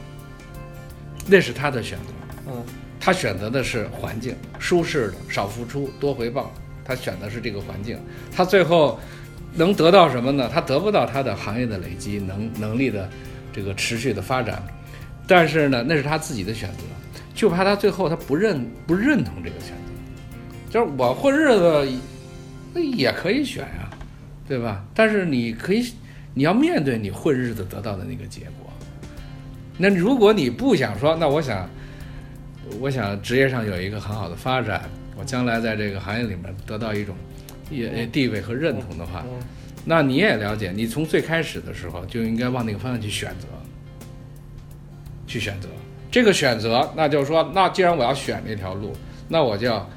[1.26, 2.04] 那是他的选择。
[2.48, 2.64] 嗯
[3.02, 6.52] 他选择的是环境，舒适的，少付出多回报。
[6.84, 7.98] 他选的是这个环境，
[8.30, 9.00] 他最后
[9.54, 10.50] 能得到什么呢？
[10.52, 13.08] 他得不到他的行业的累积能能力的
[13.52, 14.62] 这个持续的发展，
[15.26, 16.84] 但是呢，那是他自己的选择，
[17.34, 21.88] 就怕他最后他不认不认同这个选择，就是我混日子
[22.72, 23.90] 那也可以选呀、
[24.46, 24.84] 对吧？
[24.94, 25.92] 但是你可以，
[26.34, 28.72] 你要面对你混日子得到的那个结果。
[29.76, 31.68] 那如果你不想说，那我想。
[32.78, 34.82] 我想职业上有一个很好的发展，
[35.16, 37.16] 我将来在这个行业里面得到一种
[37.70, 39.40] 也地位和认同的话，嗯。
[39.84, 43.46] 那你也了解，你从最开始的时候就应该往那个方向去选择，
[45.26, 45.68] 去选择。
[46.10, 48.92] 这个选择，那就是说，那既然我要选这条路，
[49.28, 49.88] 那我就要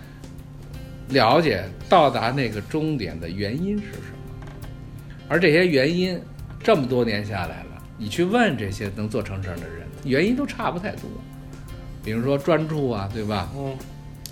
[1.09, 4.57] 了解到达那个终点的原因是什么，
[5.27, 6.17] 而这些原因
[6.62, 11.09] 这么多年下来了，你去问这些能做成事儿的人，原因都差不太多。
[12.03, 13.51] 比如说专注啊，对吧？
[13.55, 13.75] 嗯。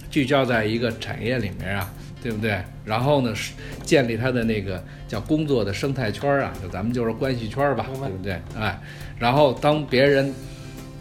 [0.10, 1.90] 聚焦在一个产业里面啊，
[2.22, 2.62] 对不对？
[2.86, 3.54] 然后呢，是
[3.84, 8.40] 建立他的那个叫工作的生态圈儿啊，就咱们就是关系圈儿吧，对不对？
[8.58, 8.80] 哎，
[9.18, 10.34] 然后当别人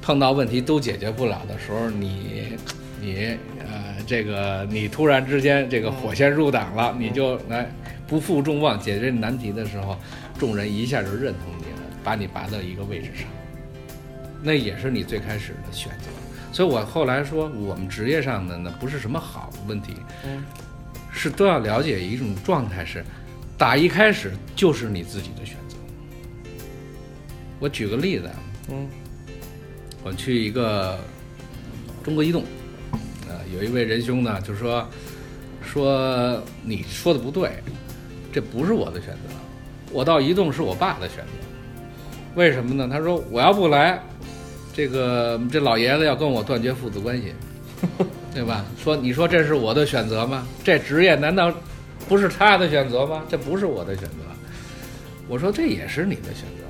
[0.00, 2.56] 碰到问题都解决不了的时候，你
[3.00, 7.70] 你呃，这个你突然之间这个火线入党了，你就来
[8.06, 9.96] 不负众望解决难题的时候，
[10.38, 13.28] 众人一下就认同你了，把你拔到一个位置上，
[14.42, 16.08] 那也是你最开始的选择。
[16.52, 20.42] 所以我后来说，我们职业上的呢，不是什么好的问题，嗯
[21.12, 23.04] 是都要了解一种状态是，
[23.58, 25.76] 打一开始就是你自己的选择。
[27.58, 28.34] 我举个例子啊，
[28.70, 28.88] 嗯
[30.02, 30.98] 我去一个
[32.02, 32.42] 中国移动，
[33.28, 34.88] 呃，有一位仁兄呢，就说
[35.62, 37.50] 说你说的不对，
[38.32, 39.34] 这不是我的选择，
[39.92, 41.32] 我到移动是我爸的选择。
[42.34, 42.88] 为什么呢？
[42.90, 44.00] 他说我要不来，
[44.72, 47.34] 这个这老爷子要跟我断绝父子关系，
[48.32, 48.64] 对吧？
[48.82, 50.46] 说你说这是我的选择吗？
[50.62, 51.52] 这职业难道
[52.08, 53.22] 不是他的选择吗？
[53.28, 54.16] 这不是我的选择。
[55.28, 56.64] 我说这也是你的选择。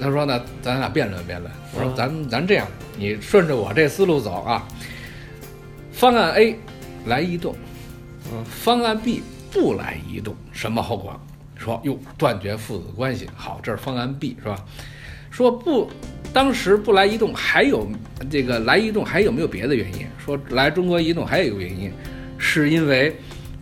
[0.00, 1.50] 他说呢，咱俩辩论辩论。
[1.74, 4.66] 我说嗯咱咱这样，你顺着我这思路走啊。
[5.92, 6.58] 方案 A
[7.06, 7.54] 来移动，
[8.32, 11.18] 嗯方案 B 不来移动，什么后果？
[11.56, 13.28] 说哟，断绝父子关系。
[13.36, 14.56] 好，这是方案 B 是吧？
[15.30, 15.88] 说不，
[16.32, 17.86] 当时不来移动，还有
[18.30, 20.06] 这个来移动还有没有别的原因？
[20.24, 21.92] 说来中国移动还有一个原因，
[22.38, 23.14] 是因为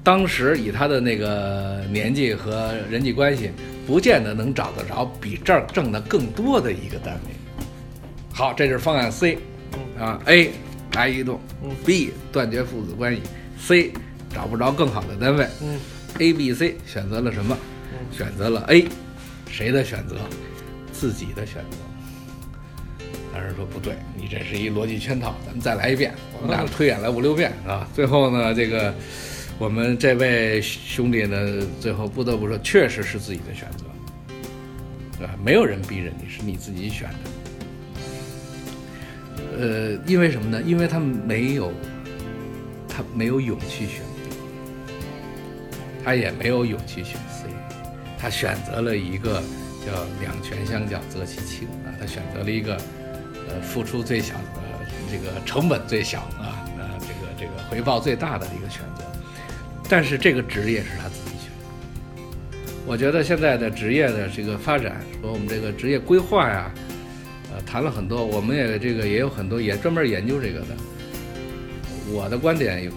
[0.05, 3.51] 当时以他的那个年纪和人际关系，
[3.87, 7.31] 不见得能找得着比这儿挣的更多的一个单位。
[8.33, 9.37] 好，这就是方案 C
[9.99, 10.53] 啊，A
[10.95, 13.23] 来移动嗯，B 断绝父子关系
[13.59, 13.93] ，C
[14.33, 15.47] 找不着更好的单位。
[15.61, 15.79] 嗯
[16.19, 17.59] A、B、C 选择了什么？
[17.93, 18.87] 嗯选择了 A，
[19.49, 20.17] 谁的选择？
[20.93, 21.77] 自己的选择。
[23.33, 26.13] 当时说不对，你这是一逻辑圈套，咱们再来一遍。
[26.41, 28.95] 我们俩推演了五六遍啊，最后呢，这个
[29.59, 33.85] 我们这位兄弟呢，最后不得不说，确实是自己的选择，
[35.19, 35.35] 对吧？
[35.45, 37.17] 没有人逼着你，是你自己选的。
[39.59, 40.63] 呃，因为什么呢？
[40.63, 41.73] 因为他没有，
[42.89, 44.35] 他没有勇气选 B，
[46.05, 47.47] 他也没有勇气选 C，
[48.19, 49.43] 他选择了一个
[49.85, 52.81] 叫两全相较择其轻啊，他选择了一个
[53.61, 54.63] 付出最小的
[55.11, 59.05] 这个成本最小啊，呃这个这个回报最大的一个选择，
[59.89, 61.51] 但是这个职业是他自己选。
[62.87, 66.71] 我觉得现在的职业的这个发展和我们这个职业规划呀，
[67.55, 70.69] 呃，谈了很多，我们也这个也有很多也专门研究这个的。
[72.13, 72.91] 我的观点有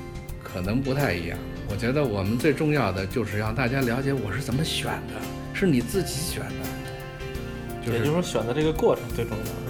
[0.44, 1.38] 可能不太一样。
[1.70, 5.22] 我觉得我们最重要的就是让大家了解我是怎么选的，
[5.54, 9.63] 是你自己选的，也就是说选择这个过程最重要，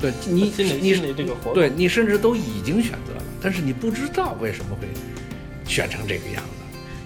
[0.00, 4.86] 对你你这个活动，对你甚至都已经选择了，但是你不知道为什么会
[5.66, 6.50] 选成这个样子。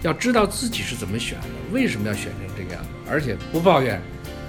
[0.03, 4.01] 要知道自己是怎么选的，为什么要选成这个样子，而且不抱怨，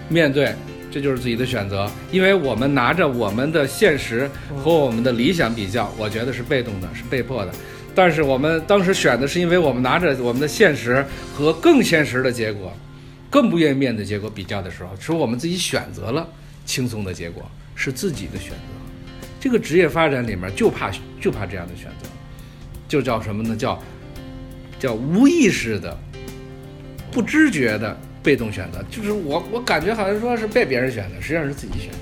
[0.09, 0.53] 面对，
[0.91, 1.89] 这就是自己的选择。
[2.11, 7.51] 因为我们拿着我们的现实和我们的理想比较，我觉得是被动的，是被迫的。
[7.95, 12.73] 但是我们当时选的是因为我们拿着我们的现实和更现实的结果，
[13.29, 16.27] 更不愿意面对结果比较的时候，是我们自己选择了
[16.65, 18.57] 轻松的结果，是自己的选择。
[19.39, 22.07] 这个职业发展里面就怕就怕这样的选择，
[22.87, 23.55] 就叫什么呢？
[23.55, 23.81] 叫
[24.79, 25.97] 叫无意识的、
[27.11, 28.83] 不知觉的被动选择。
[28.89, 31.97] 就是我我感觉好像说是被别人选的，实际上是自己选的。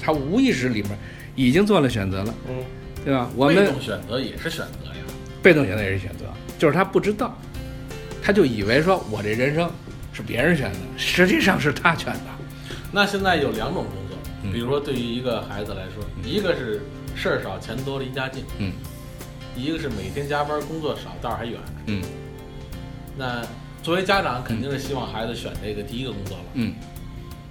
[0.00, 0.90] 他无意识里面
[1.34, 2.56] 已经做了选择了，嗯
[3.04, 3.28] 对吧？
[3.34, 4.94] 我们被们动选择也是选择呀。
[5.42, 6.26] 被动选择也是选择，
[6.58, 7.36] 就是他不知道，
[8.22, 9.70] 他就以为说我这人生
[10.12, 12.20] 是别人选的，实际上是他选的。
[12.92, 14.03] 那现在有两种工
[14.52, 16.80] 比如说对于一个孩子来说，一个是
[17.14, 18.44] 事儿少钱多离家近。
[18.58, 18.72] 嗯，
[19.56, 21.60] 一个是每天加班工作少，道儿还远。
[21.86, 22.02] 嗯
[23.16, 23.46] 那
[23.82, 26.44] 作为家长，肯定是希望孩子选这个第一个工作了。
[26.54, 26.74] 嗯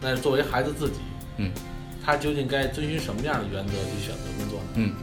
[0.02, 0.96] 那作为孩子自己，
[1.38, 1.52] 嗯，
[2.04, 4.66] 他究竟该遵循什么样的原则去选择工作呢？
[4.76, 4.94] 嗯，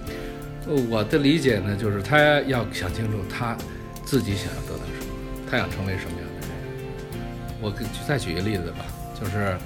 [0.67, 3.57] 呃我的理解呢，就是他要想清楚他
[4.05, 5.15] 自己想要得到什么，
[5.51, 6.51] 他想成为什么样的人。
[7.63, 8.85] 我给再举一个例子吧，
[9.19, 9.57] 就是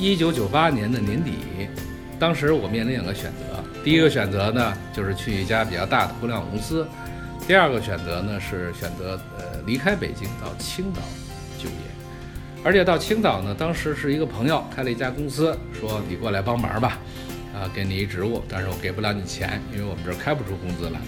[0.00, 1.32] 一九九八年的年底，
[2.18, 6.86] 当时我面临两个选择，第一个选择呢就是去一家比较大的互联网公司，
[7.46, 11.02] 第二个选择呢是选择呃离开北京到青岛
[11.58, 11.74] 就业。
[12.64, 16.98] 而且到青岛呢，当时是一个朋友开了一家公司，说你过来帮忙吧，
[17.54, 20.98] 啊，给你一职务，但是我给不了你钱，因为我们这儿开不出工资来。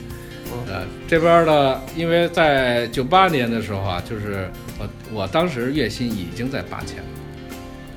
[0.69, 7.05] 呃，这边呢，因为在九八年的时候啊，就是我我当时月薪已经在八千了，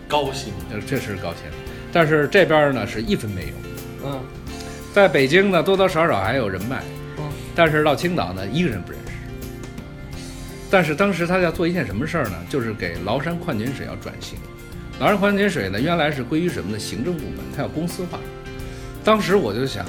[0.08, 1.44] 高薪，呃，这是高薪，
[1.92, 4.08] 但是这边呢是一分没有。
[4.08, 4.22] 嗯
[4.94, 6.82] 在北京呢，多多少少还有人脉，
[7.18, 9.12] 嗯但是到青岛呢，一个人不认识。
[10.72, 12.36] 但是当时他要做一件什么事儿呢？
[12.50, 14.38] 就是给崂山矿泉水要转型。
[15.00, 16.80] 崂山矿泉水呢，原来是归于什么呢？
[16.80, 18.20] 行政部门，它要公司化。
[19.04, 19.86] 当时我就想，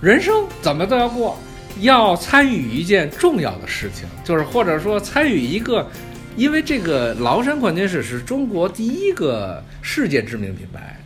[0.00, 1.38] 人生怎么都要过，
[1.80, 5.86] 要参与一件重要的事情，就是或者说参与一个，
[6.36, 10.96] 因为这个崂山矿泉水是中国第一个世界知名品牌，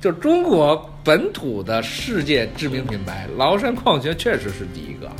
[0.00, 5.10] 就中国本土的世界知名品牌，崂山矿泉确实是第一个。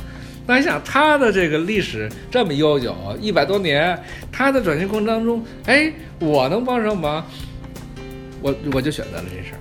[0.45, 3.97] 那你想，它的这个历史这么悠久，一百多年，
[4.31, 7.23] 它的转型过程当中，哎，我能帮上忙，
[8.41, 9.59] 我我就选择了这事儿。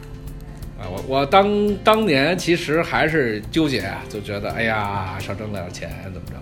[0.82, 6.36] 啊，我我当当年其实还是纠结啊，就觉得哎呀少挣了点钱怎么着，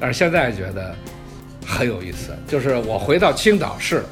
[0.00, 0.96] 但是现在觉得
[1.66, 2.32] 很有意思。
[2.46, 4.04] 就是我回到青岛市，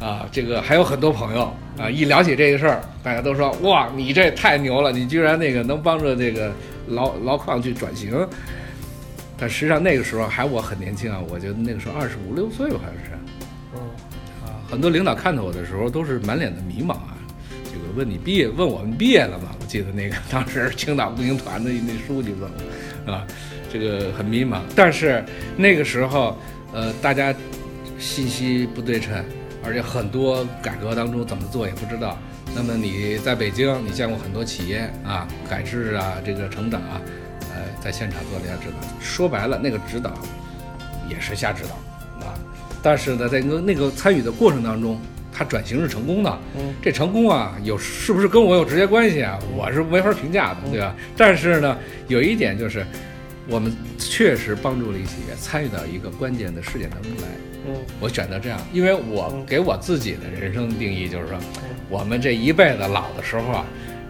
[0.00, 6.52] 啊，这个还有很多朋友啊，一聊起这个事儿，大家都说哇，你这太牛了，你居然那个能帮着这个
[6.88, 8.26] 劳劳矿去转型。
[9.38, 13.10] 但实际上那个时候还我很年轻啊，我觉得那个时候二十五六岁吧，好像是。
[13.74, 13.80] 嗯
[14.44, 17.16] 啊，很多领导看到我的时候都是满脸的迷茫啊。
[17.64, 19.48] 这个问你毕业，问我们毕业了吗？
[19.58, 22.50] 我记得那个 当时青岛步行团的那书记问
[23.06, 23.26] 我，啊，
[23.72, 24.60] 这个很迷茫。
[24.76, 25.24] 但是
[25.56, 26.38] 那个时候，
[26.72, 27.34] 呃，大家
[27.98, 29.24] 信息不对称，
[29.64, 32.18] 而且很多改革当中怎么做也不知道。
[32.54, 37.00] 那么你在北京，你见过很多企业啊，改制啊，这个成长啊，
[37.54, 38.88] 呃，在现场做了一下指导。
[39.00, 40.12] 说白了，那个指导
[41.08, 42.34] 也是瞎指导啊。
[42.82, 45.00] 但是呢，在那个那个参与的过程当中，
[45.32, 46.38] 他转型是成功的。
[46.56, 49.38] 嗯这成功啊，有是不是跟我有直接关系啊？
[49.56, 50.94] 我是没法评价的，对吧？
[51.16, 52.84] 但是呢，有一点就是，
[53.52, 57.28] 我们确实帮助了一企业参与到一个关键的事件当中来。
[57.66, 61.38] 嗯我选择这样，因为我嗯给我自己的人生定义就是说，
[61.88, 63.64] 我们这一辈子老的时候啊，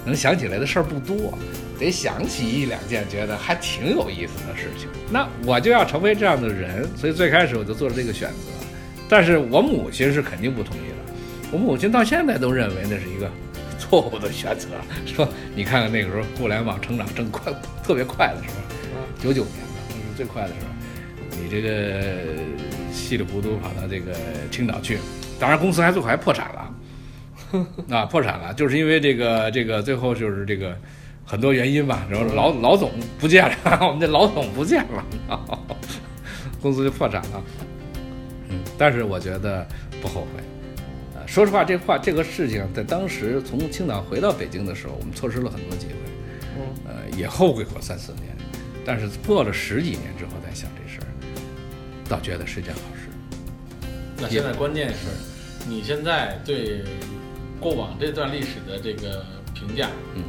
[0.07, 1.37] 能想起来的事儿不多，
[1.79, 4.89] 得想起一两件觉得还挺有意思的事情。
[5.11, 8.37] 那我就要成为这样的人，所以最开始我就做了这个选择。
[9.09, 11.13] 但是我母亲是肯定不同意的，
[11.51, 13.31] 我母亲到现在都认为那是一个
[13.79, 14.69] 错误的选择。
[15.05, 17.53] 说你看看那个时候互联网成长正快
[17.85, 18.62] 特别快的时候，
[19.23, 22.03] 九九年的那是最快的时候，你这个
[22.93, 24.13] 稀里糊涂跑到这个
[24.51, 24.99] 青岛去，
[25.39, 26.75] 当然公司还最后还破产了，
[27.97, 30.77] 啊，破产了，就是因为这个这个最后就是这个
[31.25, 35.05] 很多原因吧，然后老老总不见了， 我们这老总不见了，
[36.61, 37.43] 公司就破产了。
[38.49, 39.65] 嗯，但是我觉得
[40.01, 40.43] 不后悔。
[41.15, 45.95] 呃，说实话，这话这个事情在当时从青岛回到北京的时候，我们错失了很多机会，
[46.59, 48.27] 嗯呃，也后悔过三四年。
[48.85, 51.07] 但是过了十几年之后再想这事儿，
[52.09, 53.09] 倒觉得是件好事。
[54.19, 56.83] 那现在关键是，你现在对
[57.61, 60.25] 过往这段历史的这个评价，嗯，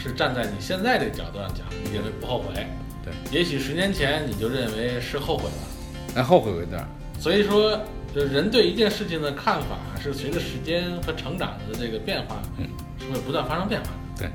[0.00, 2.66] 是站在你现在这个角度上讲，你认为不后悔。
[3.04, 6.16] 对，也许十年前你就认为是后悔了。
[6.16, 6.86] 哎，后悔过一段。
[7.18, 7.80] 所以说，
[8.14, 12.66] 就人对一件事情的看法是随着时间和成长的这个变化，嗯，
[12.98, 13.92] 是会不断发生变化的。
[14.18, 14.28] 对，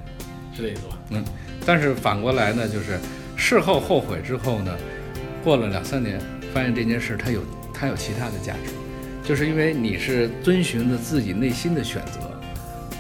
[0.56, 0.98] 是这意思吧？
[1.12, 1.24] 嗯，
[1.66, 3.00] 但是反过来呢，就是
[3.50, 4.76] 事后后悔之后呢，
[5.42, 6.20] 过了两三年，
[6.54, 7.40] 发现这件事它有
[7.74, 8.74] 它有其他的价值，
[9.24, 12.30] 就是因为你是遵循着自己内心的选择，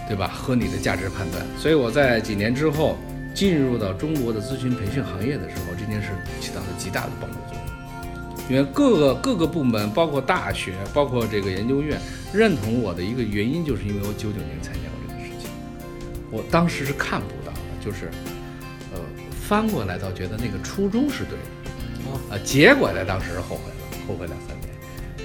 [0.08, 0.32] 对吧？
[0.34, 1.46] 和你的价值判断。
[1.58, 2.98] 所以我在几年之后
[3.36, 8.50] 进入到中国的咨询培训行业的时候，这件事起到了极大的帮助作用。
[8.50, 12.00] 因为各个各个部门，包括大学，包括这个研究院，
[12.32, 15.50] 认同我的一个原因，就是因为我九九年参加过这个事情。
[16.32, 18.10] 我当时是看不到的，就是，
[19.48, 24.70] 翻过来倒觉得那个初衷是对的，啊，结果在当时是后悔了，后悔两三年。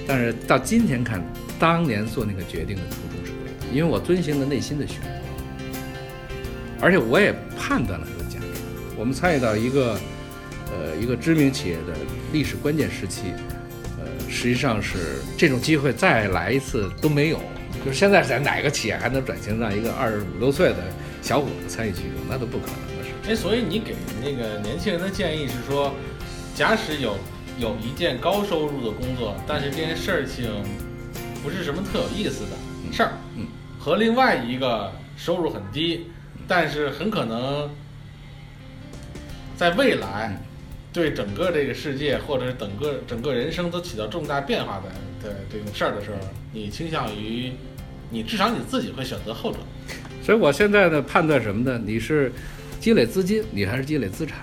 [0.07, 1.21] 但是到今天看，
[1.59, 5.09] 当年做那个决定的初衷是对的，因为我遵循了内心的选择，
[6.79, 8.45] 而且我也判断了它的价值。
[8.97, 9.99] 我们参与到一个
[10.71, 11.93] 呃一个知名企业的
[12.31, 13.33] 历史关键时期，
[13.99, 17.41] 呃，实际上是这种机会再来一次都没有。
[17.83, 20.77] 就是现在在哪个企业还能转型让一个二十五六岁的
[21.21, 22.92] 小伙子参与其中，那都不可能。
[23.25, 25.93] 哎，所以你给那个年轻人的建议是说，
[26.53, 27.15] 假使有
[27.57, 30.49] 有一件高收入的工作，但是这件事情
[31.41, 32.57] 不是什么特有意思的
[32.91, 33.47] 事儿，嗯，
[33.79, 36.07] 和另外一个收入很低，
[36.47, 37.69] 但是很可能
[39.55, 40.37] 在未来
[40.91, 46.17] 对整个这个世界或者是整个整个人生都起到重大变化的的这种事儿的时候，
[46.51, 47.53] 你倾向于
[48.09, 49.59] 你至少你自己会选择后者。
[50.21, 51.81] 所以我现在的判断什么呢？
[51.85, 52.31] 你是
[52.83, 54.39] 积累资金，你还是积累资产？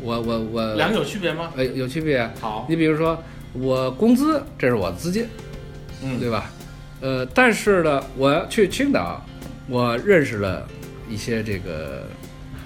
[0.00, 1.52] 我我我两个有区别吗？
[1.54, 2.32] 呃有区别啊。
[2.40, 3.16] 好，你比如说
[3.52, 5.24] 我工资，这是我的资金，
[6.02, 6.50] 嗯，对吧？
[7.00, 9.24] 呃，但是呢，我去青岛，
[9.68, 10.66] 我认识了
[11.08, 12.04] 一些这个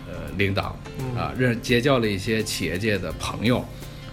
[0.08, 0.74] 呃领导
[1.14, 3.62] 啊，认结交了一些企业界的朋友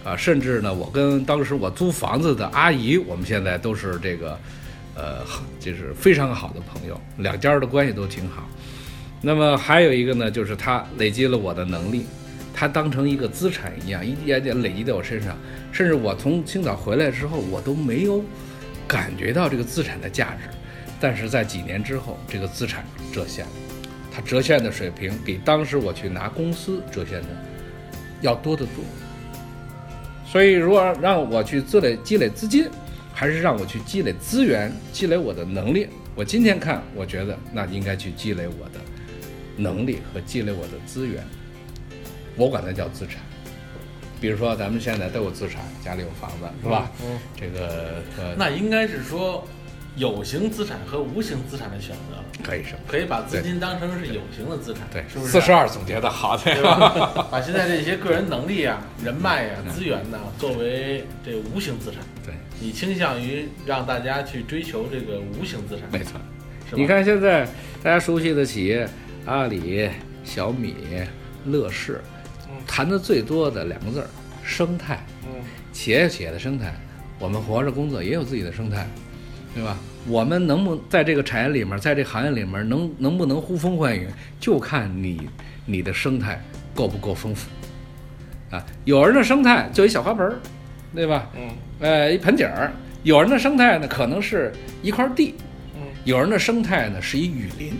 [0.04, 4.38] 啊，甚至呢，我跟当时我租房子的阿姨，我们现在都是这个
[4.94, 5.24] 呃，
[5.58, 8.46] 就是非常好的朋友，两家的关系都挺好。
[9.24, 12.04] 那么还有一个呢，就是它累积了我的能力，
[12.52, 15.34] 它当成一个资产一样，一点点累积在我身上，
[15.72, 18.22] 甚至我从青岛回来之后，我都没有
[18.86, 20.50] 感觉到这个资产的价值，
[21.00, 23.52] 但是在几年之后，这个资产折现了，
[24.12, 27.28] 它折现的水平比当时我去拿公司折现的
[28.20, 28.84] 要多得多。
[30.26, 32.68] 所以，如果让我去积累积累资金，
[33.14, 38.80] 还是让我去积累资源、积累我的能力，我今天看，我觉得那应该去积累我的
[39.56, 41.24] 能力和积累我的资源，
[42.36, 43.16] 我管它叫资产。
[44.20, 46.90] 比如说，咱们现在都有资产，家里有房子，是吧？
[47.02, 49.46] 嗯，这个呃，那应该是说
[49.96, 52.78] 有形资产和无形资产的选择，可以是吧？
[52.88, 55.32] 可以把资金当成是有形的资产，对，是不是？
[55.32, 57.28] 四十二总结的好，对对吧？
[57.30, 66.12] 把现在这些个人能力啊、人脉啊、资源呐，作为这无形资产，对，你倾向于让大家去追求这个无形资产，没错。
[66.70, 66.76] 是吧？
[66.76, 67.44] 你，看现在
[67.82, 68.88] 大家熟悉的企业，
[69.26, 69.88] 阿里、
[70.22, 70.74] 小米、
[71.46, 72.00] 乐视
[72.48, 74.06] 嗯，谈的最多的两个字儿：
[74.44, 75.04] 生态。
[75.24, 75.30] 嗯
[75.72, 76.72] 企业有企业的生态，
[77.18, 78.86] 我们活着工作也有自己的生态，
[79.54, 79.76] 对吧？
[80.06, 84.06] 我们能不在这个产业里面，在这个行业里面能能不能呼风唤雨，
[84.38, 85.28] 就看你
[85.66, 86.40] 你的生态
[86.74, 87.48] 够不够丰富
[88.50, 88.64] 啊。
[88.84, 90.38] 有人的生态就一小花盆儿，
[90.94, 91.28] 对吧？
[91.36, 91.50] 嗯
[91.80, 92.70] 呃，一盆景儿；
[93.02, 95.34] 有人的生态呢，可能是一块地；
[95.74, 97.74] 嗯有人的生态呢是一雨林。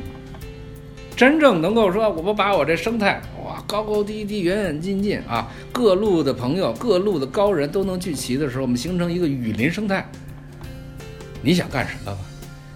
[1.17, 10.05] 真正能够说，我们把我这生态，哇，高高低低、远远近近啊，各路的朋友、各路的高人都能聚齐的时候，我们形成一个雨林生态。
[11.41, 12.19] 你想干什么吧？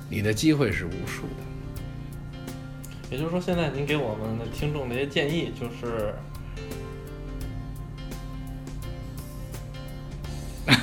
[0.08, 1.28] 你的机会是无数的。
[3.10, 6.14] 也就是说，现在您给我们的听众的一些建议就是，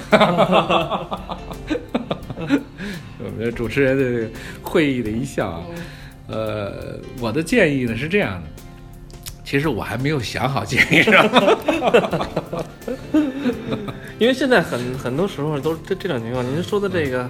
[0.10, 1.38] 哈哈哈
[3.20, 4.30] 我们的主持人的
[4.62, 5.64] 会意的一笑啊，
[6.28, 8.50] 呃，我的建议呢是这样的，
[9.44, 12.38] 其实我还没有想好建议什么。
[14.18, 16.44] 因为现在很很多时候都是这这种情况。
[16.46, 17.30] 您说的这个，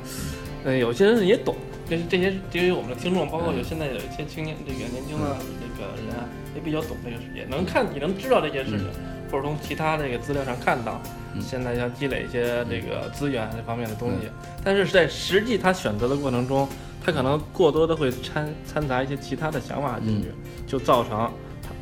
[0.66, 1.56] 嗯，有些人也懂，
[1.90, 8.88] 这这些对于我们的听众，包括有现在有一些青年这个年轻的这个人啊，也比较懂这个事，也能看也能知道这些事情，
[9.32, 11.02] 或者从其他这个资料上看到，
[11.34, 14.30] 嗯现在要积累一些这个资源这方面的东西。
[14.64, 16.70] 但是在实际他选择的过程中，
[17.06, 20.30] 他可能过多的会掺掺杂一些其他的想法进去，
[20.66, 21.32] 就造成。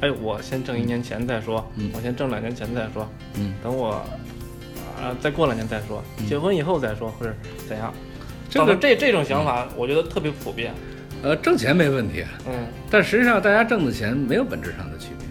[0.01, 3.91] 哎，我先挣一年钱再说，嗯我先挣两年钱再说，嗯，等我
[5.01, 7.33] 啊再过两年再说，嗯结婚以后再说，或者
[7.69, 7.93] 怎样？
[8.49, 10.73] 这个这这种想法，我觉得特别普遍。
[11.21, 15.27] 呃，挣钱没问题，嗯但实际上大家挣的钱没有本质上的区别。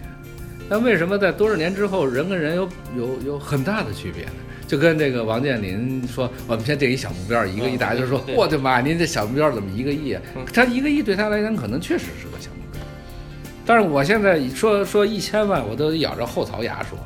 [0.71, 2.67] 那为什么在多少年之后，人跟人有
[2.97, 4.33] 有有很大的区别呢？
[4.73, 10.17] 就跟这个王健林说，我们先定一小目标，一个亿，嗯大家就说，我的妈，您这小目标怎么一个亿？
[10.51, 12.81] 他一个亿对他来讲可能确实是个小目标，
[13.67, 16.99] 但是我现在说说一千万，我都咬着后槽牙说，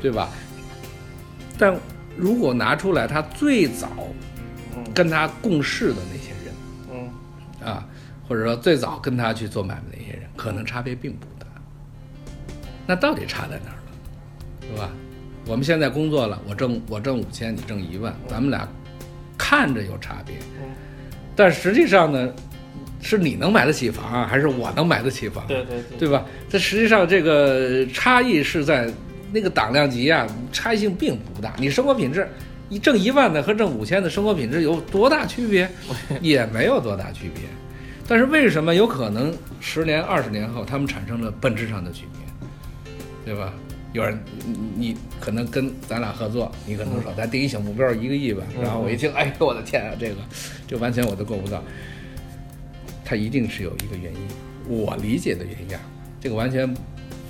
[0.00, 0.28] 对吧？
[1.58, 1.76] 但
[2.16, 3.88] 如果拿出来他最早
[4.76, 6.54] 嗯跟他共事的那些人。
[6.92, 7.84] 嗯啊，
[8.28, 11.46] 或者说最早跟他去做买卖的一些人，可能差别并不大。
[12.86, 14.90] 那到底差在哪儿了，是吧？
[15.46, 18.68] 我们现在工作了，我挣我挣五千，你挣一万，咱们俩
[19.38, 20.68] 看着有差别，嗯，
[21.36, 22.32] 但实际上呢，
[23.00, 25.46] 是你能买得起房啊，还是我能买得起房？
[25.46, 26.24] 对对对，对吧？
[26.50, 28.90] 这实际上这个差异是在
[29.32, 31.54] 那个档量级啊，差异性并不大。
[31.58, 32.28] 你生活品质，
[32.68, 35.70] 你挣一万的和挣五千的生活品质有多大区别？
[36.20, 37.44] 也没有多大区别。
[38.08, 42.92] 但是为什么有可能十年、二十年后他们产生了本质上的区别，
[43.24, 43.52] 对吧？
[43.96, 50.16] 有人你你可能跟咱俩合作，你可能说咱第一小目标一个亿吧，嗯然后我一听，哎呦我的天啊，这个
[50.68, 51.64] 这完全我都够不到。
[53.06, 54.20] 它一定是有一个原因，
[54.68, 55.80] 我理解的原因啊，
[56.20, 56.72] 这个完全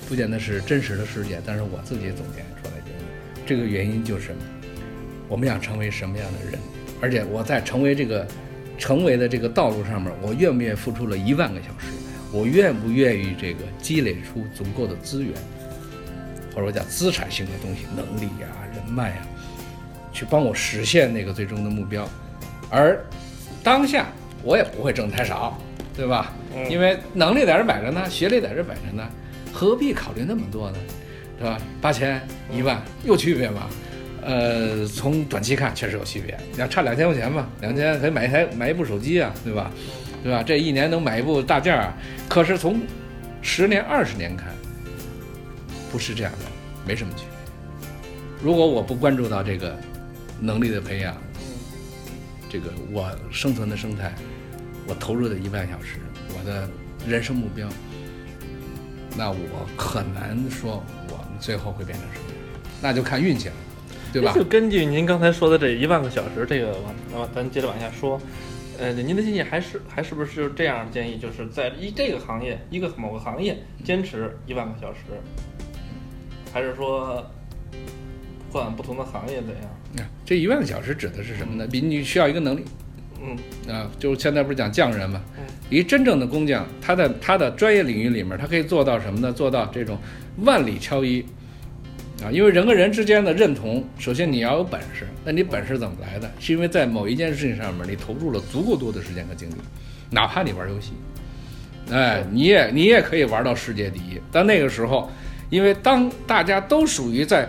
[0.09, 4.35] 不见得是真实的事件，但是我自己总结出来的原因，这个原因就是
[5.29, 6.59] 我们想成为什么样的人，
[6.99, 8.27] 而且我在成为这个
[8.77, 11.93] 成为的这个道路上面，我愿不愿意付出了一万个小时，
[12.33, 15.31] 我愿不愿意这个积累出足够的资源，
[16.57, 19.17] 或者我讲资产性的东西，能力呀、人脉呀、
[20.11, 22.09] 去帮我实现那个最终的目标，
[22.71, 22.99] 而
[23.63, 24.07] 当下
[24.41, 25.55] 我也不会挣太少，
[25.95, 26.33] 对吧？
[26.55, 29.07] 嗯因为能力在这摆着呢，学历在这摆着呢，
[29.53, 30.77] 何必考虑那么多呢？
[31.37, 31.59] 对吧？
[31.79, 32.19] 八千、
[32.51, 33.69] 一万有区别吗？
[34.23, 39.69] 呃，从短期看确实有区别，你要差两千块钱吧，两千可以买一台买一部手机啊，对吧？
[40.23, 40.41] 对吧？
[40.41, 41.93] 这一年能买一部大件儿啊。
[42.27, 42.81] 可是从
[43.43, 44.47] 十年、二十年看，
[45.91, 46.45] 不是这样的，
[46.85, 47.89] 没什么区别。
[48.41, 49.75] 如果我不关注到这个
[50.39, 51.15] 能力的培养，
[52.49, 54.13] 这个我生存的生态，
[54.87, 55.97] 我投入的一万小时，
[56.37, 56.69] 我的
[57.07, 57.67] 人生目标，
[59.17, 62.37] 那我很难说我们最后会变成什么样，
[62.81, 63.55] 那就看运气了，
[64.13, 64.43] 对吧就？
[64.43, 68.19] 根据您刚才说的这一万个小时，这个往往咱接着往下说。
[68.79, 71.17] 呃，您的建议还是还是不是就这样的建议？
[71.17, 74.99] 就是在一这个行业一个某个行业坚持一万个小时，
[76.57, 77.23] 还是说
[78.51, 80.09] 换不同的行业怎样？
[80.25, 81.67] 这一万个小时指的是什么呢？
[81.71, 82.65] 比你需要一个能力
[83.21, 85.43] 嗯啊，就是现在不是讲匠人嘛嗯？
[85.69, 89.31] 一真正的工匠，他在他的专业领域里面，他可以做到什么呢？
[89.31, 89.99] 做到这种
[90.37, 91.23] 万里挑一
[92.23, 95.07] 啊，因为人和人之间的认同，首先你要有本事。
[95.23, 96.27] 那你本事怎么来的？
[96.39, 99.55] 是因为在某一件事情上面，你投入了足够多的时间和精力，
[100.09, 100.93] 哪怕你玩游戏，
[101.91, 104.19] 哎，你也你也可以玩到世界第一。
[104.31, 105.09] 但那个时候，
[105.49, 107.47] 因为当大家都属于在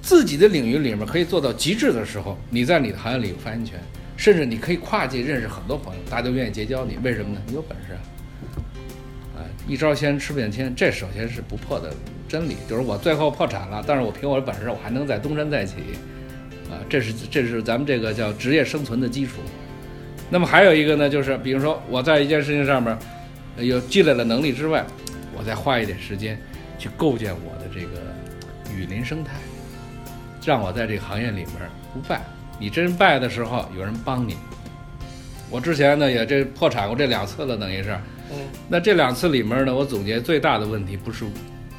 [0.00, 3.78] 自己的领域里面可以做到极致的时候，你在你的行业里有发言权，
[4.16, 6.96] 甚至你可以跨界认识很多朋友，大家都愿意结交你。
[7.02, 7.40] 为什么呢？
[7.46, 7.92] 你有本事
[9.36, 9.42] 啊！
[9.68, 11.92] 一招鲜吃遍天，这首先是不破的
[12.28, 12.56] 真理。
[12.68, 15.74] 就是我最后破产了，但是我凭我的本事，我还能再东山再起，
[16.70, 19.34] 啊，这是这是咱们这个叫职业生存的基础。
[20.30, 22.96] 那么还有一个呢，就是比如说我在一件事情上面
[23.58, 24.86] 有积累了能力之外，
[25.36, 26.40] 我再花一点时间
[26.78, 28.00] 去构建我的这个
[28.74, 29.34] 雨林生态，
[30.44, 31.52] 让我在这个行业里面
[31.92, 32.20] 不败。
[32.58, 34.36] 你真败的时候，有人帮你。
[35.50, 37.90] 我之前呢也这破产过这两次了，等于是。
[38.28, 41.24] 嗯那这两次里面呢，我总结最大的问题不是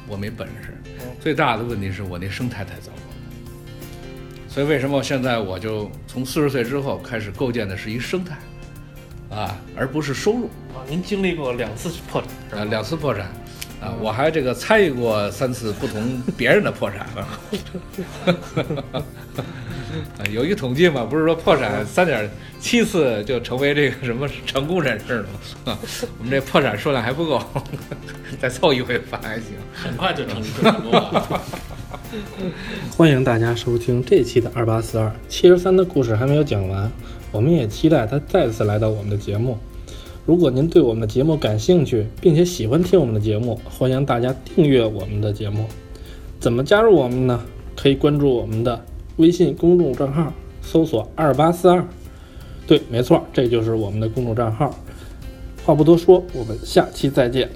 [0.06, 3.02] 我没本事嗯，最大的问题是我那生态太糟糕。
[4.48, 8.38] 所以为什么现在我就从四十岁之后开始构建的是一生态，
[9.30, 10.46] 啊，而不是收入。
[10.74, 12.60] 啊，您经历过两次破产？
[12.60, 13.30] 啊，两次破产，
[13.80, 17.28] 啊，我还这个参与过三次不同别人的破产 啊。
[18.92, 22.28] 啊有一个统计嘛，不是说破产三点
[22.60, 25.28] 七次就成为这个什么成功人士了吗？
[25.72, 25.78] 啊，
[26.18, 27.40] 我们这破产数量还不够，
[28.40, 29.46] 再凑一回反还行。
[29.72, 31.40] 很快就成成功了。
[32.96, 36.90] 欢迎大家收听这期的二八四二七十三的故事还没有讲完，
[37.30, 39.58] 我们也期待他再次来到我们的节目。
[40.28, 45.64] 如果您对我们的节目感兴趣，并且喜欢听我们的节目，欢迎大家订阅我们的节目。
[46.38, 47.42] 怎么加入我们呢？
[47.74, 48.84] 可以关注我们的
[49.16, 51.82] 微信公众账号，搜索二八四二。
[52.66, 54.78] 对，没错，这就是我们的公众账号。
[55.64, 57.48] 话不多说，我们下期再见。